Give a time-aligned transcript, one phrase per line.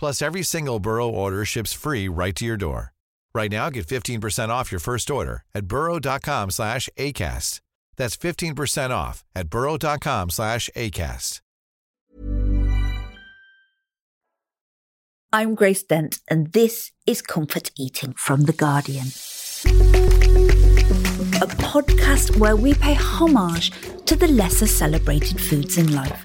[0.00, 2.94] Plus, every single Burrow order ships free right to your door.
[3.34, 7.60] Right now, get 15% off your first order at burrow.com slash ACAST.
[7.98, 11.40] That's 15% off at burrow.com slash ACAST.
[15.32, 19.08] I'm Grace Dent, and this is Comfort Eating from The Guardian.
[21.42, 23.70] A podcast where we pay homage
[24.06, 26.24] to the lesser celebrated foods in life.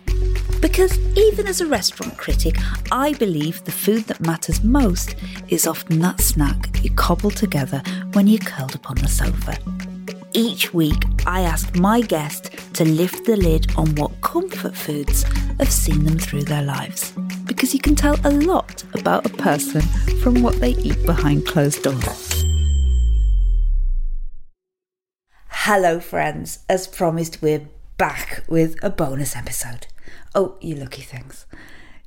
[0.66, 2.56] Because even as a restaurant critic,
[2.92, 5.16] I believe the food that matters most
[5.48, 9.60] is often that snack you cobble together when you're curled up on the sofa.
[10.34, 15.22] Each week, I ask my guest to lift the lid on what comfort foods
[15.60, 17.14] have seen them through their lives.
[17.46, 19.82] Because you can tell a lot about a person
[20.24, 22.44] from what they eat behind closed doors.
[25.50, 26.66] Hello, friends.
[26.68, 29.86] As promised, we're back with a bonus episode.
[30.38, 31.46] Oh, you lucky things.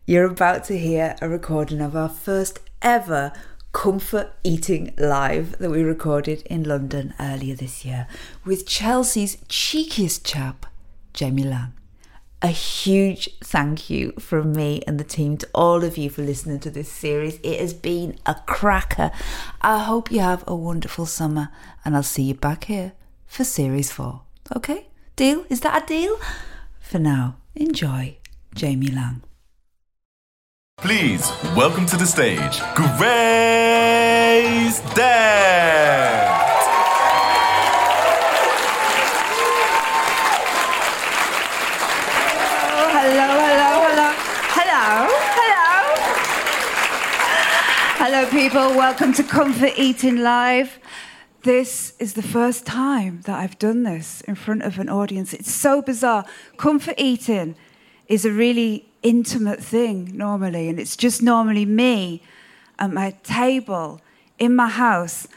[0.05, 3.33] You're about to hear a recording of our first ever
[3.73, 8.07] Comfort Eating Live that we recorded in London earlier this year
[8.45, 10.67] with Chelsea's cheekiest chap,
[11.15, 11.73] Jamie Laing.
[12.43, 16.61] A huge thank you from me and the team to all of you for listening
[16.61, 17.41] to this series.
[17.43, 19.11] It has been a cracker.
[19.63, 21.49] I hope you have a wonderful summer
[21.83, 22.93] and I'll see you back here
[23.27, 24.21] for series four.
[24.55, 24.89] Okay?
[25.17, 25.47] Deal?
[25.49, 26.19] Is that a deal?
[26.79, 28.18] For now, enjoy
[28.55, 29.23] Jamie Laing.
[30.79, 32.99] Please welcome to the stage, Grace.
[42.71, 44.09] Oh, hello, hello, hello,
[44.55, 45.69] hello, hello.
[47.99, 48.69] Hello, people.
[48.77, 50.79] Welcome to Comfort Eating Live.
[51.43, 55.33] This is the first time that I've done this in front of an audience.
[55.33, 56.25] It's so bizarre.
[56.57, 57.57] Comfort eating
[58.09, 62.23] is a really intimate thing normally, and it's just normally me
[62.79, 64.01] at my table
[64.39, 65.29] in my house.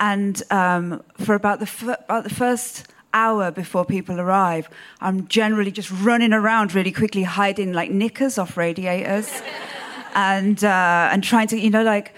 [0.00, 4.68] And um, for about the, f- about the first hour before people arrive,
[5.00, 9.42] I'm generally just running around really quickly, hiding like knickers off radiators,
[10.14, 12.14] and uh, and trying to, you know, like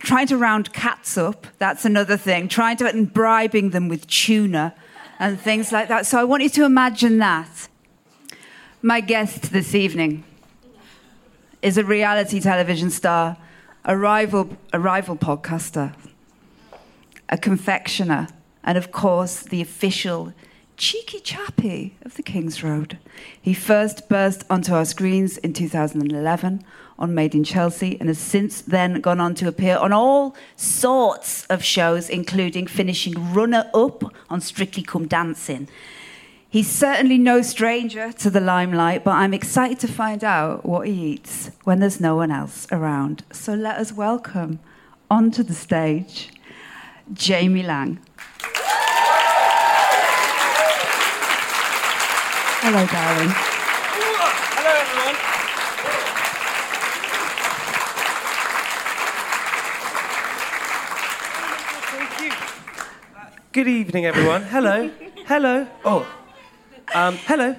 [0.00, 1.46] trying to round cats up.
[1.58, 2.48] That's another thing.
[2.48, 4.74] Trying to and bribing them with tuna
[5.18, 6.06] and things like that.
[6.06, 7.67] So I want you to imagine that.
[8.82, 10.22] My guest this evening
[11.62, 13.36] is a reality television star,
[13.84, 15.96] a rival, a rival podcaster,
[17.28, 18.28] a confectioner,
[18.62, 20.32] and of course, the official
[20.76, 22.98] cheeky chappy of the King's Road.
[23.42, 26.62] He first burst onto our screens in 2011
[27.00, 31.46] on Made in Chelsea and has since then gone on to appear on all sorts
[31.46, 35.66] of shows, including finishing runner up on Strictly Come Dancing.
[36.50, 41.12] He's certainly no stranger to the limelight, but I'm excited to find out what he
[41.12, 43.22] eats when there's no one else around.
[43.30, 44.58] So let us welcome
[45.10, 46.30] onto the stage
[47.12, 47.98] Jamie Laing.
[52.62, 53.28] Hello, darling.
[54.56, 55.16] Hello, everyone.
[61.92, 62.32] Thank you.
[63.52, 64.44] Good evening, everyone.
[64.44, 64.90] Hello.
[65.26, 65.66] Hello.
[65.84, 66.17] Oh.
[66.94, 67.54] Um, hello.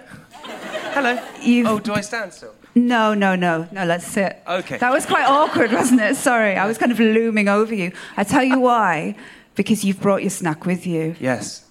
[0.93, 1.19] Hello.
[1.41, 2.53] You've- Oh, do I stand still?
[2.75, 4.41] No, no, no, no, let's sit.
[4.47, 4.77] Okay.
[4.77, 6.15] That was quite awkward, wasn't it?
[6.15, 7.91] Sorry, I was kind of looming over you.
[8.15, 9.15] I tell you why.
[9.55, 11.15] Because you've brought your snack with you.
[11.19, 11.65] Yes.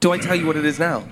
[0.00, 1.04] Do I tell you what it is now?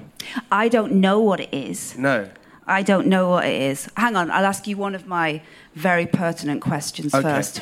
[0.53, 1.97] I don't know what it is.
[1.99, 2.29] No.
[2.67, 3.89] I don't know what it is.
[3.97, 5.41] Hang on, I'll ask you one of my
[5.75, 7.23] very pertinent questions Okay.
[7.29, 7.61] first.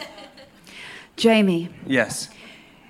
[1.16, 2.28] Jamie, Yes.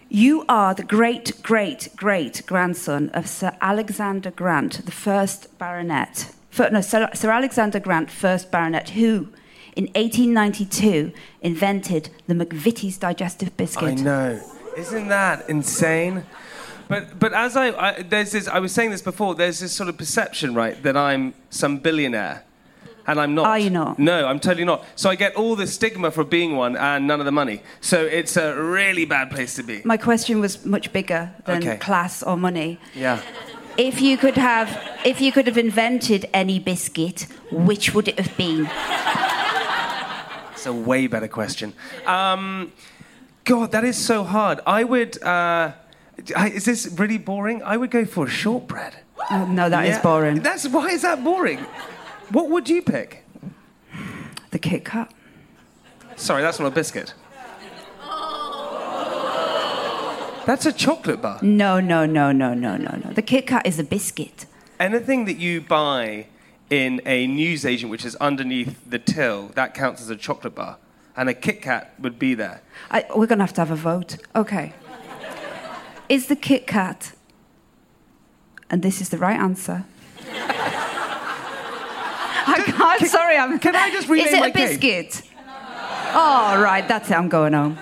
[0.09, 6.33] You are the great, great, great grandson of Sir Alexander Grant, the first baronet.
[6.51, 9.29] Fir- no, Sir, Sir Alexander Grant, first baronet, who
[9.77, 11.13] in 1892
[11.43, 14.01] invented the McVitie's digestive biscuit.
[14.01, 14.41] I know.
[14.77, 16.25] Isn't that insane?
[16.89, 19.35] But but as I, I there's this I was saying this before.
[19.35, 22.45] There's this sort of perception, right, that I'm some billionaire,
[23.07, 23.47] and I'm not.
[23.47, 23.99] Are you not?
[23.99, 24.85] No, I'm totally not.
[24.97, 27.63] So I get all the stigma for being one and none of the money.
[27.81, 29.83] So it's a really bad place to be.
[29.85, 31.77] My question was much bigger than Okay.
[31.77, 32.79] class or money.
[32.95, 33.21] Yeah.
[33.77, 34.69] If you could have,
[35.05, 38.69] if you could have invented any biscuit, which would it have been?
[40.53, 41.73] It's a way better question.
[42.07, 42.73] Um,
[43.45, 44.61] God, that is so hard.
[44.67, 45.23] I would.
[45.23, 45.73] Uh,
[46.37, 47.63] I, is this really boring?
[47.65, 48.95] I would go for a shortbread.
[49.31, 50.03] Oh, no, that is Yeah.
[50.03, 50.41] boring.
[50.41, 51.59] That's why is that boring?
[52.31, 53.25] What would you pick?
[54.51, 55.13] The Kit Kat.
[56.17, 57.15] Sorry, that's not a biscuit.
[60.47, 61.39] That's a chocolate bar.
[61.43, 63.13] No, no, no, no, no, no, no.
[63.13, 64.47] The Kit Kat is a biscuit.
[64.79, 66.27] Anything that you buy
[66.69, 70.77] in a newsagent which is underneath the till, that counts as a chocolate bar.
[71.17, 72.61] And a Kit Kat would be there.
[72.91, 74.17] I, we're going to have to have a vote.
[74.35, 74.75] Okay.
[76.09, 77.13] Is the Kit Kat,
[78.69, 79.87] and this is the right answer.
[82.47, 83.59] I can't, sorry, I'm.
[83.59, 85.23] can I just rename Is it my a biscuit?
[86.17, 87.79] Oh, right, that's it, I'm going home.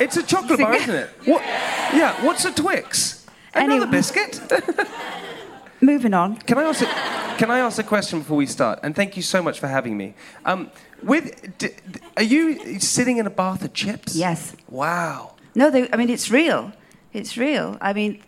[0.00, 1.08] It's a chocolate bar, isn't it?
[1.24, 1.42] What?
[1.42, 3.26] Yeah, what's a Twix?
[3.54, 3.90] Another Anyway.
[3.90, 4.40] biscuit?
[5.80, 6.36] Moving on.
[6.36, 8.78] Can I ask a, can I ask a question before we start?
[8.82, 10.14] And thank you so much for having me.
[10.44, 10.70] Um,
[11.02, 14.14] with, d- d- are you sitting in a bath of chips?
[14.16, 14.54] Yes.
[14.68, 15.34] Wow.
[15.54, 16.72] No, they, I mean, it's real.
[17.12, 17.78] It's real.
[17.80, 18.22] I mean,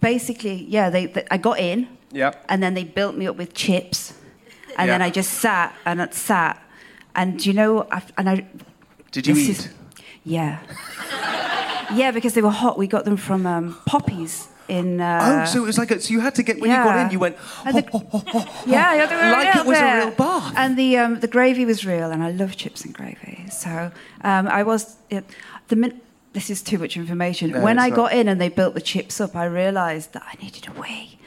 [0.00, 2.44] basically, yeah, they, they, I got in, Yep.
[2.48, 4.14] and then they built me up with chips,
[4.76, 6.62] and then I just sat and it sat,
[7.14, 8.46] and you know, I, and I.
[9.12, 9.50] Did you eat?
[9.50, 9.68] is-
[10.24, 10.58] yeah.
[11.94, 12.78] yeah, because they were hot.
[12.78, 15.00] We got them from um, Poppies in.
[15.00, 16.98] Uh, oh, so it was like a, so you had to get when you got
[17.06, 20.02] in, you went And the- "Oh, oh, oh, oh, Yeah, yeah, like it was there.
[20.02, 20.54] a real bath.
[20.56, 23.46] And the um, the gravy was real, and I love chips and gravy.
[23.50, 23.90] So
[24.22, 25.24] um, I was it,
[25.68, 26.00] the min-
[26.34, 27.50] This is too much information.
[27.52, 27.96] No, when I not.
[27.96, 31.17] got in and they built the chips up, I realised that I needed a wee.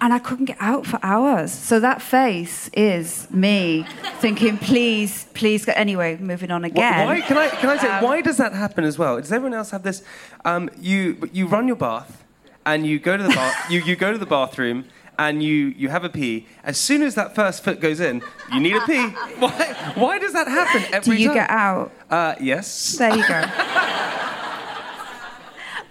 [0.00, 1.52] And I couldn't get out for hours.
[1.52, 3.84] So that face is me
[4.20, 5.64] thinking, please, please.
[5.64, 5.72] Go.
[5.74, 7.06] Anyway, moving on again.
[7.06, 9.16] Why can I can I say Um, why does that happen as well?
[9.16, 10.02] Does everyone else have this?
[10.44, 12.24] Um, you you run your bath
[12.64, 14.84] and you go to the bath you, you go to the bathroom
[15.18, 16.46] and you you have a pee.
[16.62, 18.22] As soon as that first foot goes in,
[18.52, 19.06] you need a pee.
[19.38, 21.16] Why why does that happen every time?
[21.16, 21.36] Do you time?
[21.36, 21.92] get out?
[22.08, 22.96] Uh, yes.
[22.96, 23.42] There you go.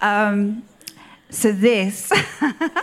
[0.00, 0.62] um,
[1.30, 2.12] so this,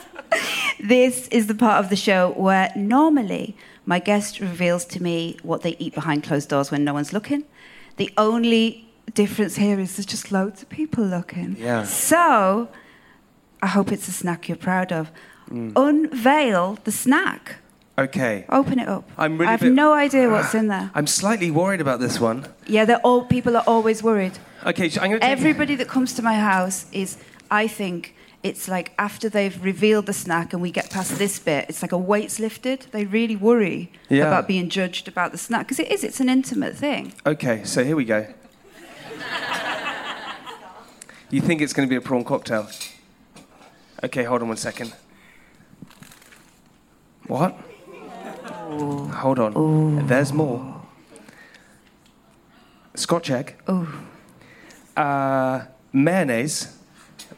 [0.80, 3.56] this is the part of the show where normally
[3.86, 7.44] my guest reveals to me what they eat behind closed doors when no one's looking.
[7.98, 11.56] The only difference here is there's just loads of people looking.
[11.58, 11.84] Yeah.
[11.84, 12.70] So
[13.62, 15.12] I hope it's a snack you're proud of.
[15.50, 15.74] Mm.
[15.76, 17.58] Unveil the snack.
[17.98, 18.46] Okay.
[18.50, 19.10] Open it up.
[19.18, 20.92] I'm really I have bit- no idea what's in there.
[20.96, 22.48] I'm slightly worried about this one.
[22.68, 24.34] Yeah, they're all people are always worried.
[24.66, 27.18] Okay, so I'm going to take Everybody that comes to my house is,
[27.52, 28.16] I think,
[28.46, 31.92] it's like after they've revealed the snack and we get past this bit, it's like
[31.92, 32.86] a weight's lifted.
[32.92, 34.28] They really worry Yeah.
[34.28, 36.04] about being judged about the snack because it is.
[36.04, 37.14] It's an intimate thing.
[37.26, 38.28] Okay, so here we go.
[41.32, 42.68] You think it's going to be a prawn cocktail?
[44.04, 44.94] Okay, hold on one second.
[47.26, 47.58] What?
[49.22, 50.06] Hold on.
[50.06, 50.82] There's more.
[52.94, 53.56] Scotch egg.
[53.68, 53.88] Oh,
[54.96, 56.78] Uh, mayonnaise.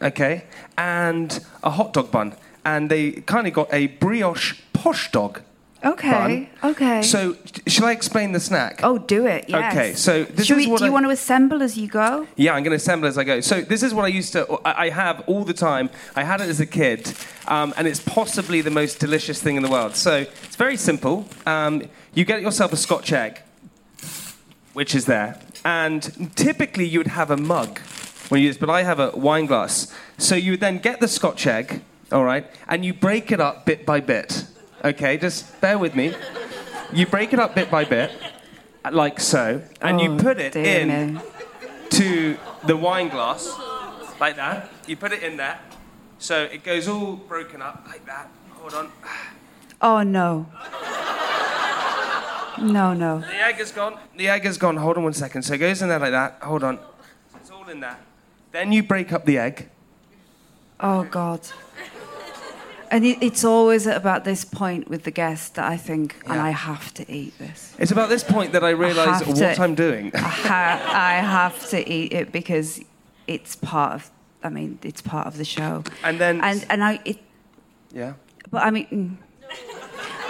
[0.01, 0.43] Okay,
[0.77, 5.41] and a hot dog bun, and they kind of got a brioche posh dog.
[5.83, 6.71] okay, bun.
[6.71, 7.01] okay.
[7.01, 8.81] So, shall I explain the snack?
[8.83, 9.45] oh, do it.
[9.47, 9.73] Yes.
[9.73, 12.27] Okay, so this Should is we, what do you want to assemble as you go?
[12.35, 13.41] Yeah, I'm going to assemble as I go.
[13.41, 15.89] So this is what I used to, I I have all the time.
[16.15, 17.11] I had it as a kid,
[17.47, 19.95] um, and it's possibly the most delicious thing in the world.
[19.95, 21.25] So it's very simple.
[21.45, 21.83] Um,
[22.13, 23.41] you get yourself a Scotch egg,
[24.73, 26.01] which is there, and
[26.35, 27.79] typically you would have a mug
[28.29, 29.93] when you use, but I have a wine glass.
[30.17, 31.81] So you would then get the Scotch egg,
[32.11, 34.45] all right, and you break it up bit by bit.
[34.83, 36.13] Okay, just bear with me.
[36.93, 38.11] You break it up bit by bit,
[38.91, 41.21] like so, and you Oh, put it in
[41.89, 43.53] to the wine glass,
[44.19, 44.69] like that.
[44.87, 45.59] You put it in there,
[46.19, 48.29] so it goes all broken up like that.
[48.51, 48.91] Hold on.
[49.81, 50.45] Oh no.
[52.59, 53.19] No, no.
[53.19, 53.99] The egg is gone.
[54.15, 54.77] The egg is gone.
[54.77, 55.43] Hold on one second.
[55.43, 56.39] So it goes in there like that.
[56.41, 56.79] Hold on.
[57.35, 57.97] It's all in there.
[58.51, 59.69] Then you break up the egg.
[60.79, 61.41] Oh God.
[62.89, 66.39] And it, it's always at about this point with the guest that I think, and
[66.39, 67.75] I have to eat this.
[67.77, 70.11] It's about this point that I realise what to- I'm doing.
[70.15, 72.79] I, ha- I have to eat it because
[73.27, 74.11] it's part of.
[74.41, 75.83] I mean, it's part of the show.
[76.03, 76.99] And then- and and I.
[77.03, 77.17] It,
[77.93, 78.13] yeah.
[78.49, 79.17] but I mean, mm,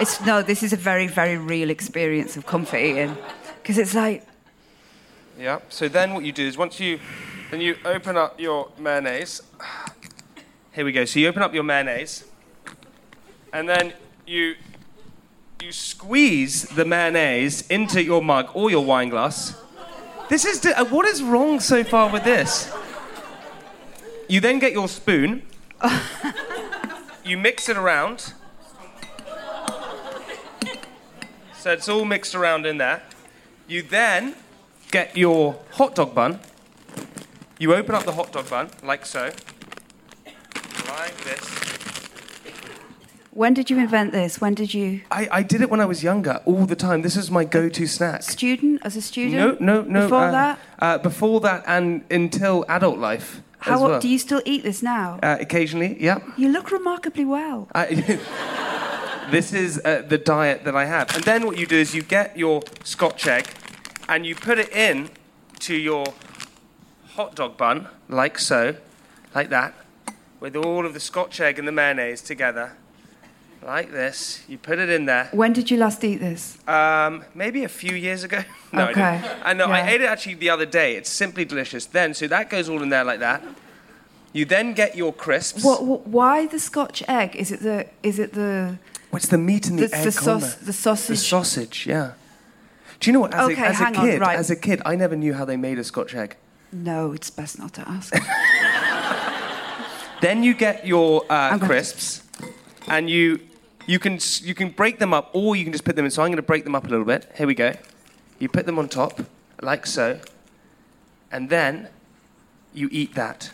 [0.00, 0.42] it's no.
[0.42, 3.16] This is a very very real experience of comfort eating,
[3.62, 4.26] because it's like
[5.38, 5.60] Yeah.
[5.68, 6.98] So then what you do is once you
[7.50, 9.42] Then you open up your mayonnaise.
[10.72, 11.06] Here we go.
[11.06, 12.24] So you open up your mayonnaise,
[13.52, 13.94] and then
[14.26, 14.54] you
[15.62, 19.60] you squeeze the mayonnaise into your mug or your wine glass.
[20.28, 22.70] This is di- what is wrong so far with this?
[24.28, 25.42] You then get your spoon.
[27.24, 28.34] you mix it around.
[31.58, 33.02] So it's all mixed around in there.
[33.66, 34.34] You then
[34.90, 36.40] get your hot dog bun.
[37.60, 39.32] You open up the hot dog bun, like so.
[40.86, 41.40] Like this.
[43.32, 44.40] When did you invent this?
[44.40, 47.02] When did you I, I did it when I was younger, all the time.
[47.02, 48.22] This is my go to snack.
[48.22, 49.60] student as a student?
[49.60, 50.02] No, no, no.
[50.02, 53.42] Before uh, that, Uh, before that and until adult life.
[53.58, 54.00] how well.
[54.00, 55.18] do you still eat this now?
[55.20, 56.18] Uh, occasionally, yeah.
[56.36, 57.68] you look remarkably well.
[57.74, 57.86] I,
[59.32, 61.12] this is uh, the diet that I have.
[61.14, 63.48] And then what you do is you get your scotch egg
[64.08, 65.10] and you put it in
[65.60, 66.06] to your
[67.18, 68.76] hot dog bun, like so,
[69.34, 69.74] like that,
[70.38, 72.74] with all of the scotch egg and the mayonnaise together,
[73.60, 74.44] like this.
[74.46, 75.28] You put it in there.
[75.32, 76.58] When did you last eat this?
[76.68, 78.44] Um, maybe a few years ago.
[78.72, 79.20] no, I, Okay.
[79.20, 79.40] didn't.
[79.44, 79.66] I know.
[79.66, 80.94] I ate it actually the other day.
[80.94, 81.86] It's simply delicious.
[81.86, 83.42] Then, so that goes all in there like that.
[84.32, 85.64] You then get your crisps.
[85.64, 87.34] What, what, why the Scotch egg?
[87.34, 88.78] Is it the is it the
[89.10, 90.66] What's the meat and the, the, egg the, sauce, there?
[90.66, 91.08] the sausage?
[91.08, 92.12] The sausage, yeah.
[93.00, 93.34] Do you know what?
[93.34, 94.38] As, Okay, a, as a hang on, kid, right.
[94.38, 96.36] as a kid, I never knew how they made a Scotch egg.
[96.72, 98.14] No, it's best not to ask.
[100.20, 102.22] Then you get your uh, crisps,
[102.88, 103.38] and you
[103.86, 106.10] you can you can break them up, or you can just put them in.
[106.10, 107.30] So I'm going to break them up a little bit.
[107.36, 107.72] Here we go.
[108.40, 109.20] You put them on top,
[109.62, 110.18] like so,
[111.30, 111.88] and then
[112.74, 113.50] you eat that.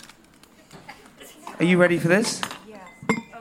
[1.58, 2.40] Are you ready for this?
[2.66, 2.80] Yes.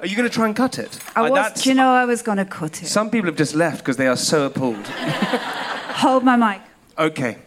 [0.01, 0.99] Are you going to try and cut it?
[1.15, 2.87] I Uh, was, do you know I was going to cut it?
[2.87, 4.85] Some people have just left because they are so appalled.
[6.03, 6.61] Hold my mic.
[6.99, 7.37] Okay,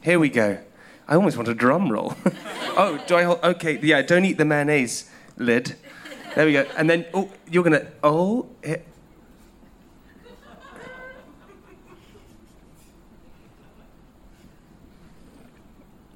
[0.00, 0.58] here we go.
[1.08, 2.14] I almost want a drum roll.
[2.76, 3.40] oh, do I hold?
[3.42, 5.76] Okay, yeah, don't eat the mayonnaise lid.
[6.34, 6.66] There we go.
[6.76, 8.84] And then, oh, you're gonna, oh, it,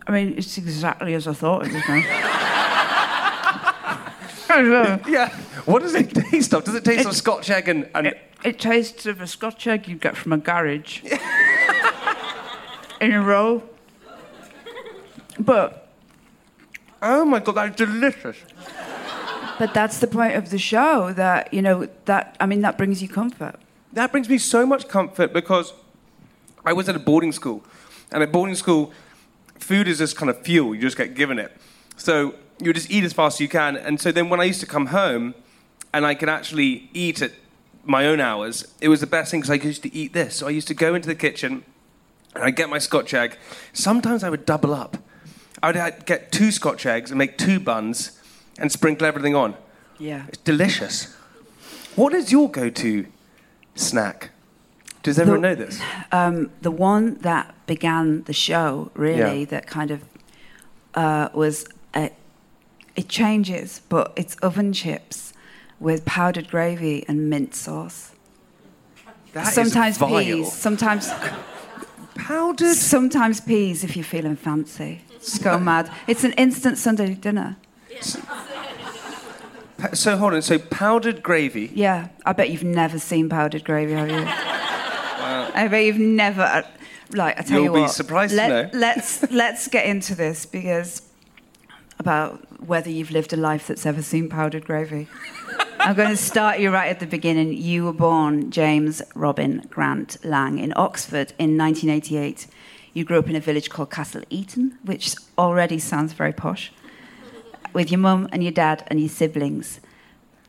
[0.06, 1.82] I mean, it's exactly as I thought it was
[5.08, 5.28] yeah.
[5.66, 6.64] What does it taste of?
[6.64, 9.68] Does it taste of It- Scotch egg and, and it, it tastes of a Scotch
[9.68, 11.04] egg you'd get from a garage
[13.00, 13.62] in a row.
[15.50, 15.88] But
[17.02, 18.36] oh my god, that's delicious.
[19.58, 23.02] but that's the point of the show that you know that I mean that brings
[23.02, 23.56] you comfort.
[23.92, 25.72] That brings me so much comfort because
[26.64, 27.64] I was at a boarding school,
[28.12, 28.92] and at boarding school,
[29.58, 30.72] food is just kind of fuel.
[30.72, 31.50] You just get given it.
[31.96, 33.76] So you just eat as fast as you can.
[33.76, 35.34] And so then when I used to come home,
[35.92, 37.32] and I could actually eat at
[37.84, 40.36] my own hours, it was the best thing because I used to eat this.
[40.36, 41.64] So I used to go into the kitchen,
[42.36, 43.36] and I'd get my Scotch egg.
[43.72, 44.96] Sometimes I would double up.
[45.62, 48.18] I would get two Scotch eggs and make two buns,
[48.58, 49.54] and sprinkle everything on.
[49.98, 50.24] Yeah.
[50.28, 51.14] It's delicious.
[51.96, 53.06] What is your go-to
[53.74, 54.30] snack?
[55.02, 55.80] Does everyone The- know this?
[56.12, 59.46] Um, the one that began the show, really, Yeah.
[59.46, 60.00] that kind of
[60.94, 62.08] uh, was uh
[62.96, 65.32] it changes, but it's oven chips
[65.78, 68.10] with powdered gravy and mint sauce.
[69.32, 71.08] That sometimes peas, sometimes
[72.16, 72.74] Powdered.
[72.74, 75.02] sometimes peas if you're feeling fancy.
[75.20, 75.90] Just go mad.
[76.06, 77.56] It's an instant Sunday dinner.
[79.78, 80.42] Pa- So hold on.
[80.42, 81.70] So powdered gravy.
[81.74, 84.24] Yeah, I bet you've never seen powdered gravy, have you?
[84.26, 86.42] I bet you've never.
[86.42, 86.62] uh,
[87.12, 87.90] Like, I tell You'll You'll be what.
[87.90, 88.70] surprised to know.
[88.72, 91.02] Let's let's get into this because
[91.98, 95.06] about whether you've lived a life that's ever seen powdered gravy.
[95.80, 97.54] I'm going to start you right at the beginning.
[97.54, 102.46] You were born James Robin Grant Laing in Oxford in 1988.
[102.92, 106.72] You grew up in a village called Castle Eaton, which already sounds very posh,
[107.72, 109.80] with your mum and your dad and your siblings.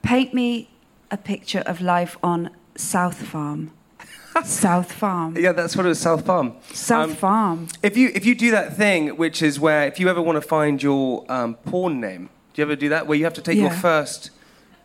[0.02, 0.70] Paint me
[1.12, 3.72] a picture of life on South Farm.
[4.46, 5.38] South Farm.
[5.38, 6.00] Yeah, that's what it was.
[6.00, 6.54] South Farm.
[6.74, 7.68] South Um, Farm.
[7.84, 10.42] If you if you do that thing, which is where if you ever want to
[10.42, 13.06] find your um, porn name, do you ever do that?
[13.08, 14.32] Where you have to take your first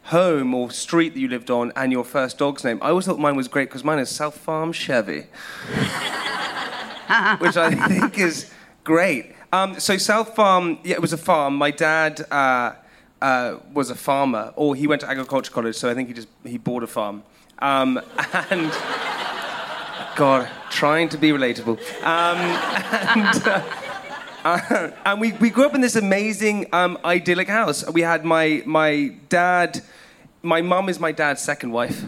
[0.04, 2.78] home or street that you lived on and your first dog's name.
[2.82, 5.26] I always thought mine was great because mine is South Farm Chevy,
[7.38, 8.50] which I think is
[8.84, 9.34] great.
[9.52, 11.56] Um, so South Farm, yeah, it was a farm.
[11.56, 12.74] My dad uh,
[13.22, 16.28] uh, was a farmer, or he went to agriculture college, so I think he just
[16.44, 17.22] he bought a farm.
[17.58, 18.00] Um,
[18.50, 18.70] and
[20.16, 21.78] God, trying to be relatable.
[22.02, 22.38] Um,
[23.16, 23.62] and, uh,
[24.44, 27.88] uh, and we, we grew up in this amazing, um, idyllic house.
[27.90, 29.82] We had my, my dad,
[30.42, 32.04] my mum is my dad's second wife.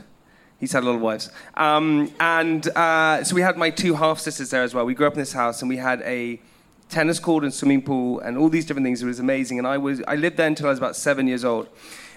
[0.61, 1.31] He's had a lot of wives.
[1.55, 4.85] Um, and uh, so we had my two half sisters there as well.
[4.85, 6.41] We grew up in this house and we had a
[6.89, 9.03] tennis court and swimming pool and all these different things.
[9.03, 9.59] It was amazing.
[9.59, 11.69] And I, was, I lived there until I was about seven years old.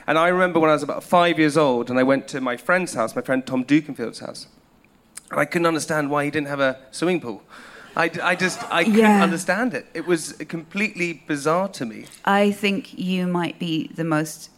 [0.07, 2.57] And I remember when I was about five years old and I went to my
[2.57, 4.48] friend's house, my friend Tom Dukenfield's house.
[5.29, 7.43] And I couldn't understand why he didn't have a swimming pool.
[7.95, 9.21] I, I just, I couldn't Yeah.
[9.21, 9.86] understand it.
[9.93, 12.05] It was completely bizarre to me.
[12.25, 14.50] I think you might be the most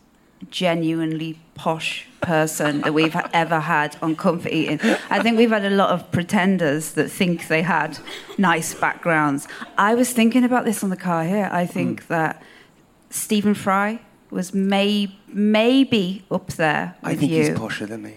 [0.50, 4.80] genuinely posh person that we've ever had on Comfort Eating.
[5.10, 8.00] I think we've had a lot of pretenders that think they had
[8.38, 9.48] nice backgrounds.
[9.78, 11.50] I was thinking about this on the car here.
[11.52, 12.08] I think mm.
[12.08, 12.42] that
[13.10, 14.00] Stephen Fry
[14.32, 17.44] was may, maybe up there with I think you.
[17.44, 18.16] he's posher than me.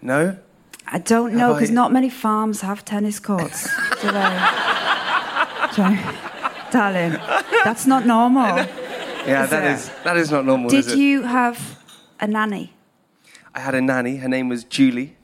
[0.00, 0.38] No?
[0.86, 3.68] I don't know because I- not many farms have tennis courts,
[4.00, 4.38] do they?
[6.70, 7.12] Darling,
[7.64, 8.66] that's not normal.
[9.26, 9.70] Yeah, Is that it?
[9.74, 11.78] is, that is not normal, is Did you have
[12.20, 12.72] a nanny?
[13.54, 14.16] I had a nanny.
[14.16, 15.16] Her name was Julie,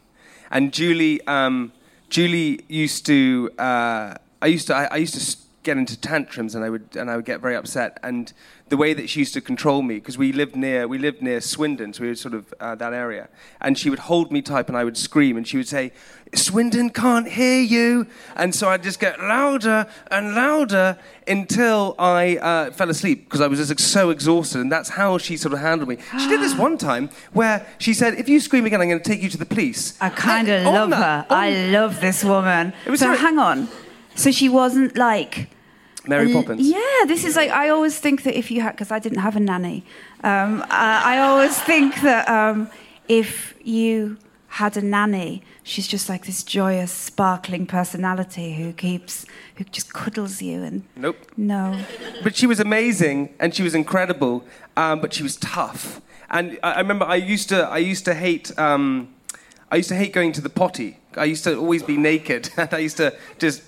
[0.51, 1.73] and Julie, um,
[2.09, 3.51] Julie used to.
[3.59, 4.75] Uh, I used to.
[4.77, 7.41] I, I used to s- get into tantrums, and I would and I would get
[7.41, 7.99] very upset.
[8.03, 8.33] And
[8.69, 11.41] the way that she used to control me, because we lived near we lived near
[11.41, 13.29] Swindon, so we were sort of uh, that area.
[13.61, 15.93] And she would hold me tight, and I would scream, and she would say,
[16.35, 22.71] "Swindon can't hear you," and so I'd just get louder and louder until I uh,
[22.71, 25.89] fell asleep because I was just so exhausted, and that's how she sort of handled
[25.89, 25.99] me.
[26.19, 29.09] She did this one time where she said, "If you scream again, I'm going to
[29.11, 31.35] take you to the police." I kind of love that- her.
[31.35, 32.73] on- I love this woman.
[32.87, 33.69] It was so hang on.
[34.19, 35.49] So she wasn't like.
[36.07, 36.67] Mary Poppins.
[36.67, 39.37] Yeah, this is like I always think that if you had, because I didn't have
[39.37, 39.85] a nanny,
[40.25, 42.71] um, I, I always think that um,
[43.09, 44.17] if you
[44.49, 50.43] had a nanny, she's just like this joyous, sparkling personality who keeps, who just cuddles
[50.43, 50.83] you and.
[50.97, 51.17] Nope.
[51.37, 51.79] No.
[52.25, 54.45] But she was amazing and she was incredible,
[54.77, 56.01] um, but she was tough.
[56.31, 59.15] And I, I remember I used to, I used to hate, um,
[59.71, 60.99] I used to hate going to the potty.
[61.17, 62.51] I used to always be naked.
[62.57, 63.63] and I used to just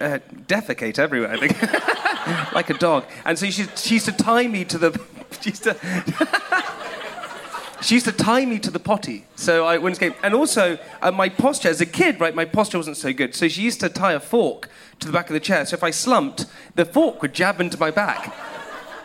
[0.00, 1.62] uh, defecate everywhere, I think,
[2.54, 3.04] like a dog.
[3.24, 5.00] And so she, she used to tie me to the,
[5.40, 5.76] she used to,
[7.82, 10.14] she used to tie me to the potty so I wouldn't escape.
[10.22, 13.34] And also, uh, my posture as a kid, right, my posture wasn't so good.
[13.34, 14.68] So she used to tie a fork
[15.00, 15.66] to the back of the chair.
[15.66, 18.34] So if I slumped, the fork would jab into my back.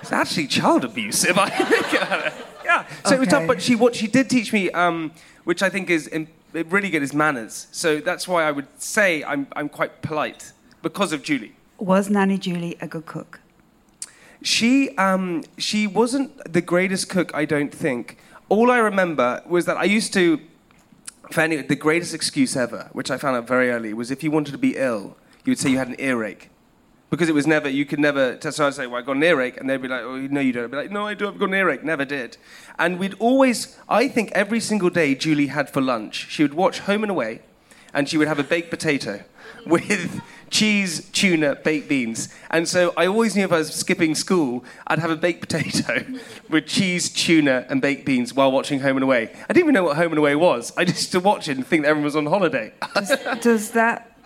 [0.02, 2.34] It's actually child abuse if I think about it.
[2.64, 2.86] Yeah.
[3.06, 5.12] So it was tough, but she, what she did teach me, um,
[5.44, 6.10] which I think is
[6.54, 7.68] really good, is manners.
[7.72, 11.56] So that's why I would say I'm, I'm quite polite because of Julie.
[11.80, 13.40] Was Nanny Julie a good cook?
[14.42, 18.18] She um, she wasn't the greatest cook, I don't think.
[18.50, 20.40] All I remember was that I used to.
[21.32, 24.32] For any, the greatest excuse ever, which I found out very early, was if you
[24.32, 26.50] wanted to be ill, you would say you had an earache.
[27.10, 29.58] Because it was never, you could never, so I'd say, well, I've got an earache,
[29.58, 30.66] and they'd be like, oh, no, you don't.
[30.66, 31.84] I'd be like, no, I do, I've got an earache.
[31.84, 32.38] Never did.
[32.78, 36.80] And we'd always, I think every single day Julie had for lunch, she would watch
[36.80, 37.42] Home and Away,
[37.94, 39.24] and she would have a baked potato
[39.66, 42.30] with cheese, tuna, baked beans.
[42.50, 46.06] And so I always knew if I was skipping school, I'd have a baked potato
[46.50, 49.24] with cheese, tuna, and baked beans while watching Home and Away.
[49.50, 50.72] I didn't even know what Home and Away was.
[50.78, 52.74] I just used to watch it and think that everyone was on holiday.
[53.42, 54.18] does that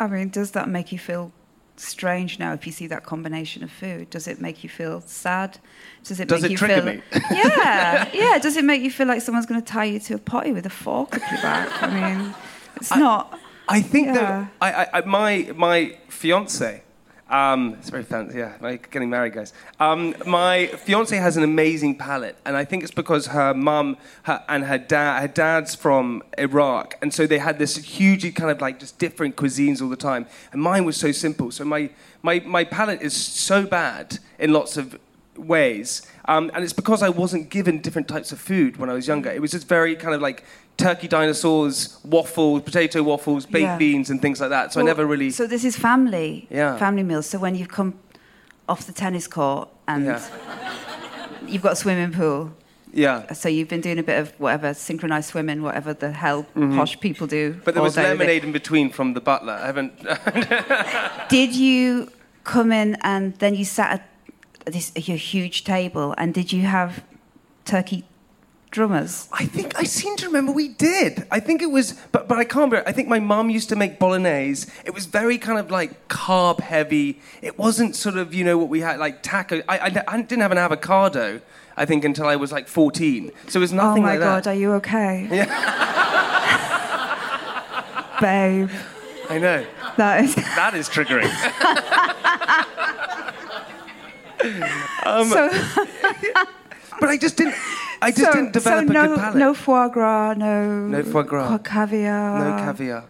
[0.00, 1.32] i mean does that make you feel
[1.76, 5.58] strange now if you see that combination of food does it make you feel sad
[6.04, 7.02] does it Does make it you trigger feel me?
[7.32, 10.18] yeah yeah does it make you feel like someone's going to tie you to a
[10.18, 11.86] potty with a fork up your back i
[12.18, 12.34] mean
[12.76, 14.14] it's not I think Yeah.
[14.14, 16.82] that I, I, I, my my fiance,
[17.30, 18.38] um, it's very fancy.
[18.38, 19.52] Yeah, like getting married, guys.
[19.78, 24.42] Um, my fiance has an amazing palate, and I think it's because her mum her,
[24.48, 28.60] and her dad, her dad's from Iraq, and so they had this hugely kind of
[28.60, 30.26] like just different cuisines all the time.
[30.52, 31.50] And mine was so simple.
[31.50, 31.90] So my
[32.22, 34.98] my my palate is so bad in lots of
[35.38, 36.02] ways.
[36.26, 39.30] Um, and it's because I wasn't given different types of food when I was younger.
[39.30, 40.44] It was just very kind of like
[40.76, 43.76] turkey dinosaurs, waffles, potato waffles, baked Yeah.
[43.78, 44.72] beans, and things like that.
[44.72, 45.30] So I never really.
[45.30, 46.76] so this is family Yeah.
[46.76, 47.94] family meals so when you've come
[48.68, 50.20] off the tennis court and Yeah.
[51.46, 52.52] you've got a swimming pool
[52.92, 53.32] yeah.
[53.32, 57.26] so you've been doing a bit of whatever synchronized swimming whatever the hell posh people
[57.26, 57.60] do Mm-hmm.
[57.64, 59.54] But there was lemonade in between from the butler.
[59.54, 59.92] I haven't.
[61.28, 62.10] Did you
[62.44, 64.08] come in and then you sat at
[64.70, 67.04] this your huge table and did you have
[67.64, 68.04] turkey
[68.70, 69.28] drummers?
[69.32, 71.26] I think I seem to remember we did.
[71.30, 72.88] I think it was, but but I can't remember.
[72.88, 74.70] I think my mum used to make bolognese.
[74.84, 77.20] It was very kind of like carb heavy.
[77.42, 79.62] It wasn't sort of you know what we had like taco.
[79.68, 81.40] I, I, I didn't have an avocado.
[81.76, 83.30] I think until I was like 14.
[83.46, 84.24] So it was oh nothing like that.
[84.24, 84.50] oh my like god, that.
[84.50, 85.28] are you okay?
[85.38, 85.76] Yeah.
[88.20, 88.68] Babe,
[89.30, 89.64] I know
[89.96, 91.30] that is that is triggering.
[95.04, 95.48] Um, so.
[97.00, 97.54] but I just didn't.
[98.00, 99.36] I just so, didn't develop so no, a good palate.
[99.36, 101.48] no foie gras, no No foie gras.
[101.48, 103.04] ca- caviar, No caviar.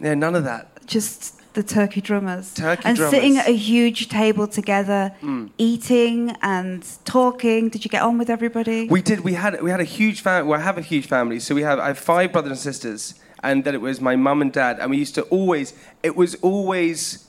[0.00, 0.86] Yeah, none of that.
[0.86, 2.52] just the turkey drummers.
[2.54, 3.14] Turkey and drummers.
[3.14, 5.50] sitting at a huge table together, mm.
[5.56, 7.68] eating and talking.
[7.68, 8.88] Did you get on with everybody?
[8.88, 9.20] We did.
[9.20, 10.48] We had we had a huge family.
[10.48, 11.40] Well, I have a huge family.
[11.40, 14.42] So we have I have five brothers and sisters, and then it was my mum
[14.42, 15.74] and dad, and we used to always.
[16.02, 17.23] It was always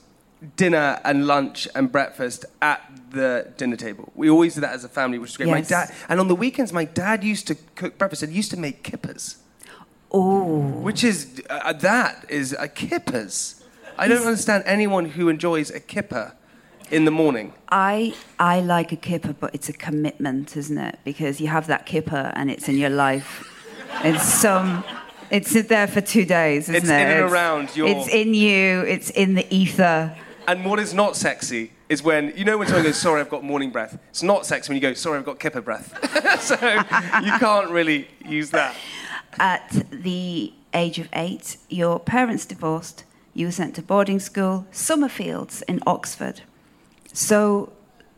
[0.56, 4.12] dinner and lunch and breakfast at the dinner table.
[4.14, 5.48] We always did that as a family, which was great.
[5.48, 8.56] My dad, and on the weekends, my dad used to cook breakfast and used to
[8.58, 9.36] make kippers,
[10.12, 13.62] oh, which is uh, that is a kippers.
[13.98, 16.34] I don't understand anyone who enjoys a kipper
[16.90, 17.54] in the morning.
[17.70, 20.98] I I like a kipper, but it's a commitment, isn't it?
[21.04, 23.50] Because you have that kipper and it's in your life.
[24.04, 24.84] It's some.
[25.30, 26.92] It's there for two days, isn't It's it?
[27.00, 28.82] in and around your- It's in you.
[28.82, 30.14] It's in the ether.
[30.48, 33.44] And what is not sexy is when you know when someone goes, "Sorry, I've got
[33.44, 35.92] morning breath." It's not sexy when you go, "Sorry, I've got kipper breath."
[36.40, 38.74] so you can't really use that.
[39.38, 43.04] At the age of eight, your parents divorced.
[43.34, 46.42] You were sent to boarding school, Summerfields in Oxford.
[47.12, 47.72] So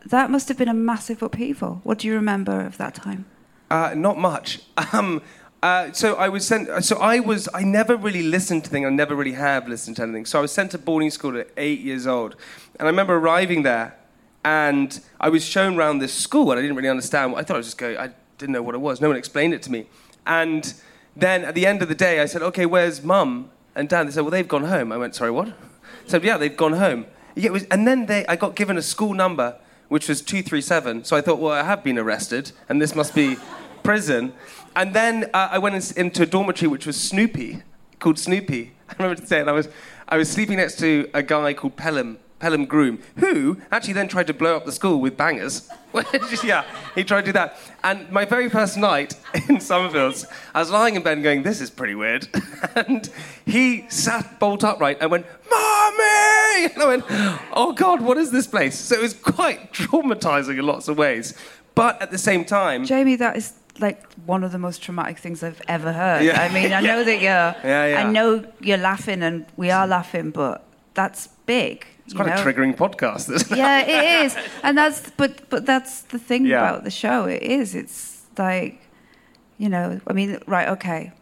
[0.07, 1.81] that must have been a massive upheaval.
[1.83, 3.27] What do you remember of that time?
[3.71, 4.61] Uh, not much.
[4.93, 5.23] Um,
[5.63, 6.85] uh, so I was sent.
[6.85, 7.49] So I was.
[7.53, 8.87] I never really listened to things.
[8.87, 10.25] I never really have listened to anything.
[10.25, 12.37] So I was sent to boarding school at eight years old,
[12.79, 13.97] and I remember arriving there,
[14.45, 17.35] and I was shown around this school, and I didn't really understand.
[17.37, 17.97] I thought I was just going.
[17.97, 19.01] I didn't know what it was.
[19.01, 19.87] No one explained it to me,
[20.27, 20.75] and
[21.17, 24.13] then at the end of the day, I said, "Okay, where's mum and dad?" They
[24.13, 25.53] said, "Well, they've gone home." I went, "Sorry, what?"
[26.07, 29.15] Said, "Yeah, they've gone home." Yeah, was, and then they, I got given a school
[29.15, 29.57] number,
[29.89, 31.05] which was two three seven.
[31.05, 33.37] So I thought, well, I have been arrested, and this must be
[33.83, 34.33] prison.
[34.79, 37.63] And then uh, I went in, into a dormitory which was Snoopy,
[37.99, 38.71] called Snoopy.
[38.89, 39.69] I remember saying I was,
[40.09, 44.29] I was sleeping next to a guy called Pelham, Pelham Groom, who actually then tried
[44.29, 45.69] to blow up the school with bangers.
[46.45, 46.65] Yeah,
[46.95, 47.57] he tried to do that.
[47.83, 51.71] And my very first night in Summerfields, I was lying in bed going, this is
[51.71, 52.29] pretty weird.
[52.77, 53.11] and
[53.45, 56.67] he sat bolt upright and went, Mommy!
[56.73, 57.05] And I went,
[57.53, 58.79] oh God, what is this place?
[58.79, 61.35] So it was quite traumatizing in lots of ways.
[61.75, 65.43] But at the same time, Jamie, that is like one of the most traumatic things
[65.43, 66.25] I've ever heard.
[66.25, 66.41] Yeah.
[66.41, 68.07] I mean, I know that you're, Yeah, yeah.
[68.07, 70.65] I know you're laughing and we are laughing, but
[70.95, 71.87] that's big.
[72.05, 73.31] it's quite a triggering podcast.
[73.33, 73.59] Isn't it?
[73.59, 77.25] Yeah, it is, and that's but but that's the thing about the show.
[77.27, 77.75] It is.
[77.75, 78.81] It's like,
[79.59, 80.69] you know, I mean, right?
[80.69, 81.13] Okay.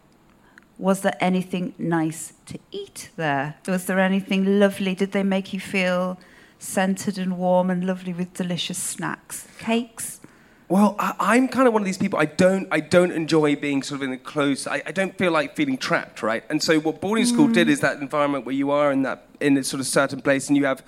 [0.78, 3.54] Was there anything nice to eat there?
[3.66, 4.94] Was there anything lovely?
[4.94, 6.18] Did they make you feel
[6.58, 10.20] scented and warm and lovely with delicious snacks, cakes?
[10.68, 12.18] Well, I, I'm kind of one of these people.
[12.18, 14.66] I don't, I don't enjoy being sort of in a close.
[14.66, 16.42] I, I don't feel like feeling trapped, right?
[16.50, 19.56] And so, what boarding school did is that environment where you are in that in
[19.56, 20.82] a sort of certain place, and you have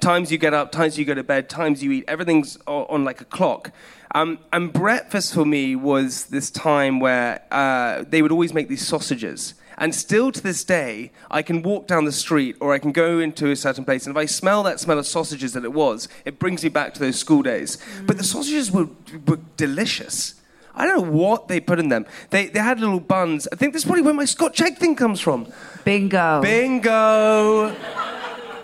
[0.00, 2.04] times you get up, times you go to bed, times you eat.
[2.08, 3.72] Everything's on, on like a clock.
[4.14, 8.86] Um, and breakfast for me was this time where uh, they would always make these
[8.86, 9.54] sausages.
[9.82, 13.18] And still to this day, I can walk down the street or I can go
[13.18, 16.06] into a certain place, and if I smell that smell of sausages that it was,
[16.24, 17.78] it brings me back to those school days.
[18.06, 18.86] But the sausages were,
[19.26, 20.36] were delicious.
[20.76, 22.06] I don't know what they put in them.
[22.30, 23.48] They, they had little buns.
[23.50, 25.52] I think this is probably where my Scotch egg thing comes from.
[25.84, 26.40] Bingo.
[26.42, 27.74] Bingo!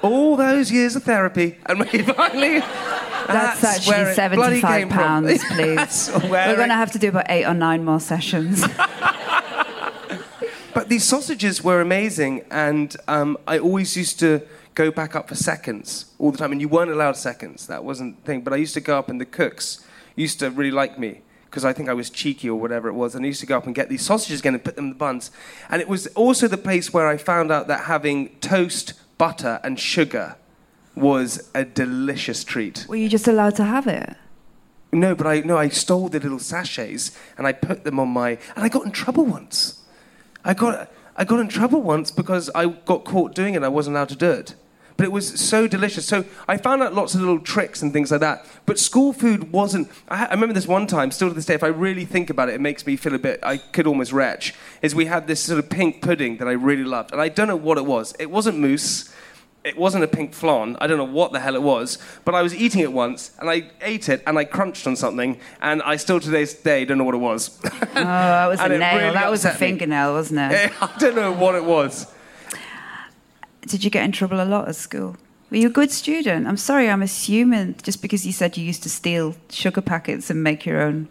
[0.02, 2.60] All those years of therapy, and we finally.
[3.26, 6.10] That's, where actually seventy-five pounds, please.
[6.30, 8.64] We're going to have to do about eight or nine more sessions.
[10.78, 14.42] But these sausages were amazing, and um, I always used to
[14.76, 16.52] go back up for seconds all the time.
[16.52, 18.42] And you weren't allowed seconds; that wasn't the thing.
[18.42, 21.64] But I used to go up, and the cooks used to really like me because
[21.64, 23.16] I think I was cheeky or whatever it was.
[23.16, 24.90] And I used to go up and get these sausages again and put them in
[24.90, 25.32] the buns.
[25.68, 29.80] And it was also the place where I found out that having toast, butter, and
[29.80, 30.36] sugar
[30.94, 32.86] was a delicious treat.
[32.88, 34.14] Were you just allowed to have it?
[34.92, 38.38] No, but I no, I stole the little sachets and I put them on my
[38.54, 39.77] and I got in trouble once.
[40.48, 43.62] I got I got in trouble once because I got caught doing it.
[43.62, 44.54] I wasn't allowed to do it.
[44.96, 46.06] But it was so delicious.
[46.06, 48.44] So I found out lots of little tricks and things like that.
[48.66, 49.88] But school food wasn't.
[50.08, 52.48] I, I remember this one time, still to this day, if I really think about
[52.48, 53.38] it, it makes me feel a bit.
[53.42, 54.54] I could almost retch.
[54.80, 57.46] Is we had this sort of pink pudding that I really loved, and I don't
[57.46, 58.14] know what it was.
[58.18, 59.12] It wasn't mousse.
[59.68, 60.76] It wasn't a pink flan.
[60.80, 63.50] I don't know what the hell it was, but I was eating it once, and
[63.50, 66.98] I ate it, and I crunched on something, and I still to today's day don't
[66.98, 67.58] know what it was.
[67.98, 68.96] Oh, that was a nail.
[68.98, 69.66] really that was a upset me.
[69.66, 70.72] fingernail, wasn't it?
[70.82, 72.06] I don't know what it was.
[73.66, 75.16] Did you get in trouble a lot at school?
[75.50, 76.46] Were you a good student?
[76.46, 80.42] I'm sorry, I'm assuming just because you said you used to steal sugar packets and
[80.42, 81.08] make your own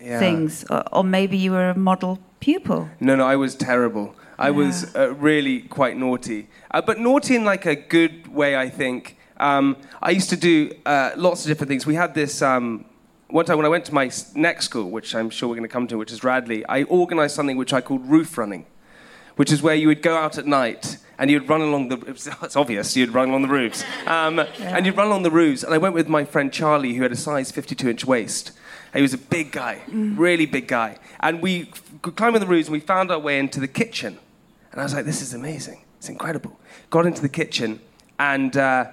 [0.00, 0.18] Yeah.
[0.18, 2.88] things, or, or maybe you were a model pupil.
[3.00, 4.14] No, no, I was terrible.
[4.40, 8.70] I was uh, really quite naughty, uh, but naughty in like a good way, I
[8.70, 9.18] think.
[9.36, 11.84] Um, I used to do uh, lots of different things.
[11.84, 12.86] We had this um,
[13.28, 15.72] one time when I went to my next school, which I'm sure we're going to
[15.72, 16.64] come to, which is Radley.
[16.66, 18.64] I organised something which I called roof running,
[19.36, 21.98] which is where you would go out at night and you'd run along the.
[22.42, 25.62] It's obvious you'd run along the roofs, um, and you'd run along the roofs.
[25.62, 28.52] And I went with my friend Charlie, who had a size 52 inch waist.
[28.94, 31.66] He was a big guy, really big guy, and we
[32.00, 34.18] climbed on the roofs and we found our way into the kitchen.
[34.72, 35.84] And I was like, "This is amazing!
[35.98, 36.58] It's incredible."
[36.90, 37.80] Got into the kitchen,
[38.18, 38.86] and uh,